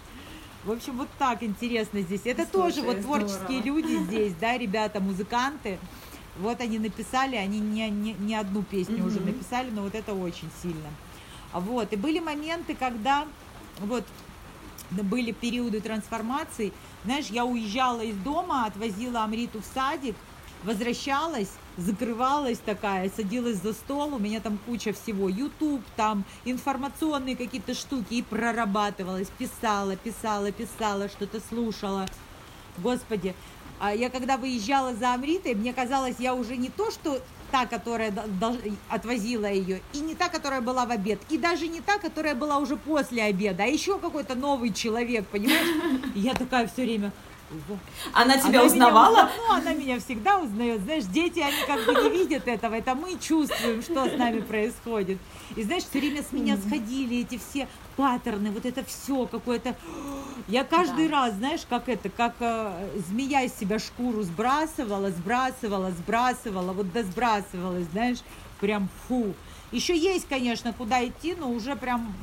В 0.65 0.71
общем, 0.71 0.97
вот 0.97 1.07
так 1.17 1.41
интересно 1.41 2.01
здесь. 2.01 2.21
Это 2.25 2.45
Слушай, 2.45 2.75
тоже 2.75 2.81
вот 2.81 3.01
творческие 3.01 3.61
здорово. 3.61 3.63
люди 3.63 3.95
здесь, 4.03 4.33
да, 4.39 4.57
ребята, 4.57 4.99
музыканты. 4.99 5.79
Вот 6.37 6.61
они 6.61 6.79
написали, 6.79 7.35
они 7.35 7.59
не, 7.59 7.89
не, 7.89 8.13
не 8.13 8.35
одну 8.35 8.61
песню 8.61 8.97
mm-hmm. 8.97 9.07
уже 9.07 9.19
написали, 9.21 9.69
но 9.71 9.81
вот 9.81 9.95
это 9.95 10.13
очень 10.13 10.49
сильно. 10.61 10.89
Вот, 11.53 11.91
и 11.91 11.95
были 11.95 12.19
моменты, 12.19 12.75
когда 12.75 13.27
вот 13.79 14.05
были 14.91 15.31
периоды 15.31 15.81
трансформации. 15.81 16.73
Знаешь, 17.03 17.27
я 17.27 17.45
уезжала 17.45 18.01
из 18.01 18.15
дома, 18.17 18.65
отвозила 18.65 19.23
Амриту 19.23 19.61
в 19.61 19.65
садик, 19.73 20.15
возвращалась, 20.63 21.51
закрывалась 21.77 22.59
такая, 22.59 23.09
садилась 23.09 23.57
за 23.57 23.73
стол, 23.73 24.13
у 24.13 24.19
меня 24.19 24.39
там 24.39 24.59
куча 24.65 24.93
всего, 24.93 25.29
YouTube, 25.29 25.83
там 25.95 26.23
информационные 26.45 27.35
какие-то 27.35 27.73
штуки, 27.73 28.15
и 28.15 28.21
прорабатывалась, 28.21 29.29
писала, 29.37 29.95
писала, 29.95 30.51
писала, 30.51 31.07
что-то 31.09 31.39
слушала. 31.49 32.05
Господи, 32.77 33.33
а 33.79 33.93
я 33.95 34.09
когда 34.09 34.37
выезжала 34.37 34.93
за 34.93 35.13
Амритой, 35.13 35.55
мне 35.55 35.73
казалось, 35.73 36.17
я 36.19 36.35
уже 36.35 36.57
не 36.57 36.69
то, 36.69 36.91
что 36.91 37.19
та, 37.51 37.65
которая 37.65 38.13
отвозила 38.89 39.45
ее, 39.45 39.81
и 39.93 39.99
не 39.99 40.15
та, 40.15 40.29
которая 40.29 40.61
была 40.61 40.85
в 40.85 40.91
обед, 40.91 41.19
и 41.29 41.37
даже 41.37 41.67
не 41.67 41.81
та, 41.81 41.97
которая 41.97 42.35
была 42.35 42.57
уже 42.57 42.77
после 42.77 43.23
обеда, 43.23 43.63
а 43.63 43.67
еще 43.67 43.99
какой-то 43.99 44.35
новый 44.35 44.71
человек, 44.73 45.25
понимаешь? 45.27 46.01
И 46.15 46.19
я 46.19 46.33
такая 46.33 46.67
все 46.67 46.83
время, 46.83 47.11
она 48.13 48.37
тебя 48.37 48.59
она 48.59 48.63
узнавала? 48.63 49.23
Меня, 49.23 49.31
ну, 49.37 49.53
она 49.53 49.73
меня 49.73 49.99
всегда 49.99 50.39
узнает. 50.39 50.81
Знаешь, 50.81 51.03
дети, 51.05 51.39
они 51.39 51.57
как 51.67 51.85
бы 51.85 52.01
не 52.01 52.09
видят 52.09 52.47
этого, 52.47 52.75
это 52.75 52.95
мы 52.95 53.17
чувствуем, 53.19 53.81
что 53.81 54.07
с 54.07 54.17
нами 54.17 54.39
происходит. 54.39 55.17
И 55.55 55.63
знаешь, 55.63 55.83
все 55.83 55.99
время 55.99 56.23
с 56.23 56.31
меня 56.31 56.57
сходили 56.57 57.19
эти 57.19 57.37
все 57.37 57.67
паттерны, 57.95 58.51
вот 58.51 58.65
это 58.65 58.83
все 58.83 59.25
какое-то... 59.25 59.75
Я 60.47 60.63
каждый 60.63 61.07
да. 61.07 61.17
раз, 61.17 61.33
знаешь, 61.35 61.61
как 61.69 61.87
это, 61.89 62.09
как 62.09 62.35
э, 62.39 62.89
змея 63.07 63.43
из 63.43 63.53
себя 63.53 63.79
шкуру 63.79 64.23
сбрасывала, 64.23 65.11
сбрасывала, 65.11 65.91
сбрасывала, 65.91 66.73
вот 66.73 66.91
да 66.91 67.03
сбрасывалась, 67.03 67.85
знаешь, 67.91 68.19
прям 68.59 68.89
фу. 69.07 69.33
Еще 69.71 69.97
есть, 69.97 70.27
конечно, 70.27 70.73
куда 70.73 71.05
идти, 71.05 71.35
но 71.35 71.49
уже 71.49 71.75
прям, 71.75 72.13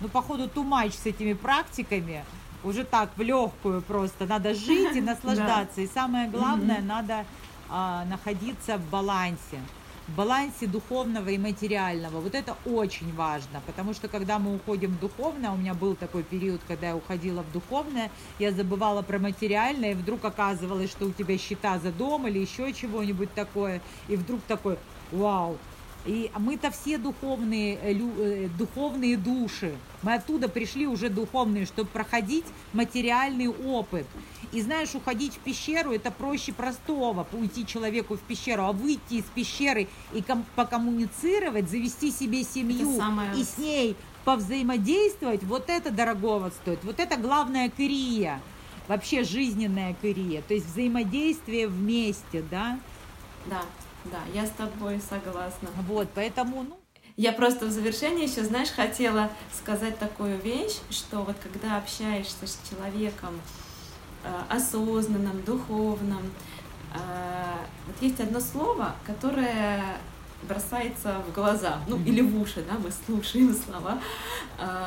ну, 0.00 0.08
походу, 0.08 0.48
тумач 0.48 0.94
с 0.94 1.06
этими 1.06 1.32
практиками 1.32 2.24
уже 2.64 2.84
так 2.84 3.10
в 3.16 3.22
легкую 3.22 3.82
просто. 3.82 4.26
Надо 4.26 4.54
жить 4.54 4.96
и 4.96 5.00
наслаждаться. 5.02 5.80
И 5.80 5.86
самое 5.86 6.28
главное, 6.28 6.80
надо 6.80 7.26
а, 7.68 8.04
находиться 8.06 8.78
в 8.78 8.88
балансе 8.88 9.60
в 10.08 10.14
балансе 10.14 10.66
духовного 10.66 11.28
и 11.28 11.38
материального. 11.38 12.20
Вот 12.20 12.34
это 12.34 12.56
очень 12.66 13.14
важно, 13.14 13.62
потому 13.66 13.94
что 13.94 14.08
когда 14.08 14.38
мы 14.38 14.54
уходим 14.54 14.92
в 14.92 15.00
духовное, 15.00 15.50
у 15.50 15.56
меня 15.56 15.74
был 15.74 15.94
такой 15.94 16.22
период, 16.22 16.60
когда 16.68 16.88
я 16.88 16.96
уходила 16.96 17.42
в 17.42 17.52
духовное, 17.52 18.10
я 18.38 18.52
забывала 18.52 19.02
про 19.02 19.18
материальное, 19.18 19.92
и 19.92 19.94
вдруг 19.94 20.24
оказывалось, 20.24 20.90
что 20.90 21.06
у 21.06 21.12
тебя 21.12 21.38
счета 21.38 21.78
за 21.78 21.92
дом 21.92 22.26
или 22.26 22.38
еще 22.38 22.72
чего-нибудь 22.72 23.32
такое, 23.34 23.80
и 24.08 24.16
вдруг 24.16 24.40
такой, 24.42 24.78
вау, 25.10 25.58
и 26.06 26.30
мы-то 26.38 26.70
все 26.70 26.98
духовные, 26.98 27.76
э, 27.76 27.92
э, 27.94 28.48
духовные 28.58 29.16
души. 29.16 29.74
Мы 30.02 30.14
оттуда 30.14 30.48
пришли 30.48 30.86
уже 30.86 31.08
духовные, 31.08 31.66
чтобы 31.66 31.88
проходить 31.88 32.44
материальный 32.72 33.48
опыт. 33.48 34.06
И 34.52 34.60
знаешь, 34.60 34.94
уходить 34.94 35.34
в 35.34 35.38
пещеру 35.38 35.92
это 35.92 36.10
проще 36.10 36.52
простого, 36.52 37.26
уйти 37.32 37.66
человеку 37.66 38.16
в 38.16 38.20
пещеру, 38.20 38.64
а 38.64 38.72
выйти 38.72 39.14
из 39.14 39.24
пещеры 39.24 39.88
и 40.12 40.22
ком- 40.22 40.44
покоммуницировать, 40.54 41.70
завести 41.70 42.10
себе 42.10 42.44
семью 42.44 42.96
самое... 42.96 43.34
и 43.34 43.42
с 43.42 43.58
ней 43.58 43.96
повзаимодействовать, 44.24 45.42
вот 45.42 45.68
это 45.68 45.90
дорогого 45.90 46.50
стоит. 46.50 46.82
Вот 46.84 47.00
это 47.00 47.16
главная 47.16 47.70
кырия, 47.70 48.40
вообще 48.88 49.24
жизненная 49.24 49.94
кырия, 50.00 50.42
то 50.42 50.54
есть 50.54 50.66
взаимодействие 50.66 51.68
вместе, 51.68 52.42
да? 52.50 52.78
Да. 53.46 53.62
Да, 54.04 54.18
я 54.34 54.46
с 54.46 54.50
тобой 54.50 55.00
согласна. 55.00 55.68
Вот, 55.88 56.08
поэтому, 56.14 56.62
ну, 56.62 56.76
я 57.16 57.32
просто 57.32 57.66
в 57.66 57.70
завершение 57.70 58.26
еще, 58.26 58.42
знаешь, 58.44 58.70
хотела 58.70 59.30
сказать 59.52 59.98
такую 59.98 60.38
вещь, 60.40 60.78
что 60.90 61.22
вот 61.22 61.36
когда 61.42 61.76
общаешься 61.76 62.46
с 62.46 62.58
человеком 62.68 63.40
э, 64.24 64.32
осознанным, 64.48 65.42
духовным, 65.44 66.22
э, 66.92 67.56
вот 67.86 67.96
есть 68.00 68.20
одно 68.20 68.40
слово, 68.40 68.96
которое 69.06 69.82
бросается 70.48 71.22
в 71.26 71.32
глаза, 71.32 71.78
ну 71.86 71.98
или 72.04 72.20
в 72.20 72.40
уши, 72.40 72.64
да, 72.68 72.76
мы 72.78 72.90
слушаем 73.06 73.54
слова, 73.54 74.00
э, 74.58 74.86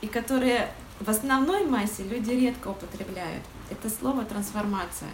и 0.00 0.08
которые 0.08 0.68
в 1.00 1.08
основной 1.08 1.64
массе 1.64 2.02
люди 2.04 2.30
редко 2.30 2.68
употребляют. 2.68 3.44
Это 3.72 3.88
слово 3.88 4.24
трансформация. 4.24 5.08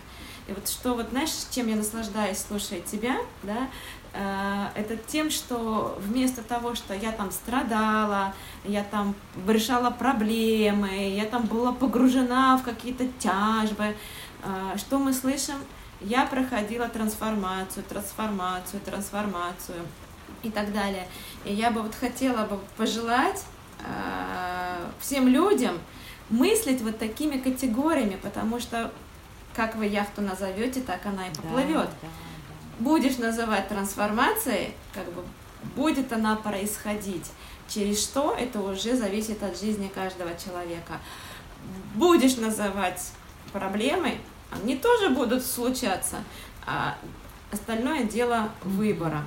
И 0.49 0.53
вот 0.53 0.68
что, 0.68 0.94
вот 0.94 1.11
знаешь, 1.11 1.31
чем 1.51 1.68
я 1.68 1.77
наслаждаюсь, 1.77 2.38
слушая 2.38 2.81
тебя, 2.81 3.18
да, 3.42 3.68
э, 4.14 4.81
это 4.81 4.97
тем, 4.97 5.31
что 5.31 5.99
вместо 6.01 6.42
того, 6.42 6.75
что 6.75 6.94
я 6.94 7.12
там 7.12 7.31
страдала, 7.31 8.35
я 8.64 8.83
там 8.83 9.14
решала 9.47 9.90
проблемы, 9.90 11.14
я 11.14 11.27
там 11.27 11.42
была 11.42 11.73
погружена 11.73 12.57
в 12.57 12.62
какие-то 12.62 13.07
тяжбы, 13.18 13.94
э, 14.42 14.79
что 14.79 14.99
мы 14.99 15.12
слышим? 15.12 15.57
Я 16.01 16.25
проходила 16.25 16.88
трансформацию, 16.88 17.85
трансформацию, 17.85 18.81
трансформацию 18.81 19.83
и 20.42 20.50
так 20.50 20.73
далее. 20.73 21.06
И 21.44 21.52
я 21.52 21.71
бы 21.71 21.83
вот 21.83 21.94
хотела 21.94 22.46
бы 22.46 22.59
пожелать 22.79 23.44
э, 23.81 24.87
всем 25.00 25.29
людям 25.29 25.79
мыслить 26.31 26.83
вот 26.83 26.98
такими 26.98 27.38
категориями, 27.38 28.18
потому 28.22 28.60
что 28.60 28.92
как 29.54 29.74
вы 29.74 29.87
яхту 29.87 30.22
назовете, 30.22 30.81
так 30.81 31.04
она 31.06 31.29
и 31.29 31.35
поплывет. 31.35 31.76
Да, 31.76 31.83
да, 31.85 31.88
да. 32.02 32.08
Будешь 32.79 33.18
называть 33.18 33.68
трансформацией, 33.68 34.74
как 34.94 35.04
бы 35.12 35.24
будет 35.74 36.12
она 36.12 36.37
происходить. 36.37 37.31
Через 37.68 38.02
что, 38.02 38.35
это 38.38 38.60
уже 38.60 38.96
зависит 38.96 39.42
от 39.42 39.58
жизни 39.58 39.90
каждого 39.92 40.31
человека. 40.38 40.98
Будешь 41.94 42.37
называть 42.37 43.10
проблемой, 43.52 44.20
они 44.50 44.76
тоже 44.76 45.10
будут 45.10 45.44
случаться, 45.44 46.18
а 46.64 46.96
остальное 47.50 48.04
дело 48.04 48.50
выбора. 48.62 49.26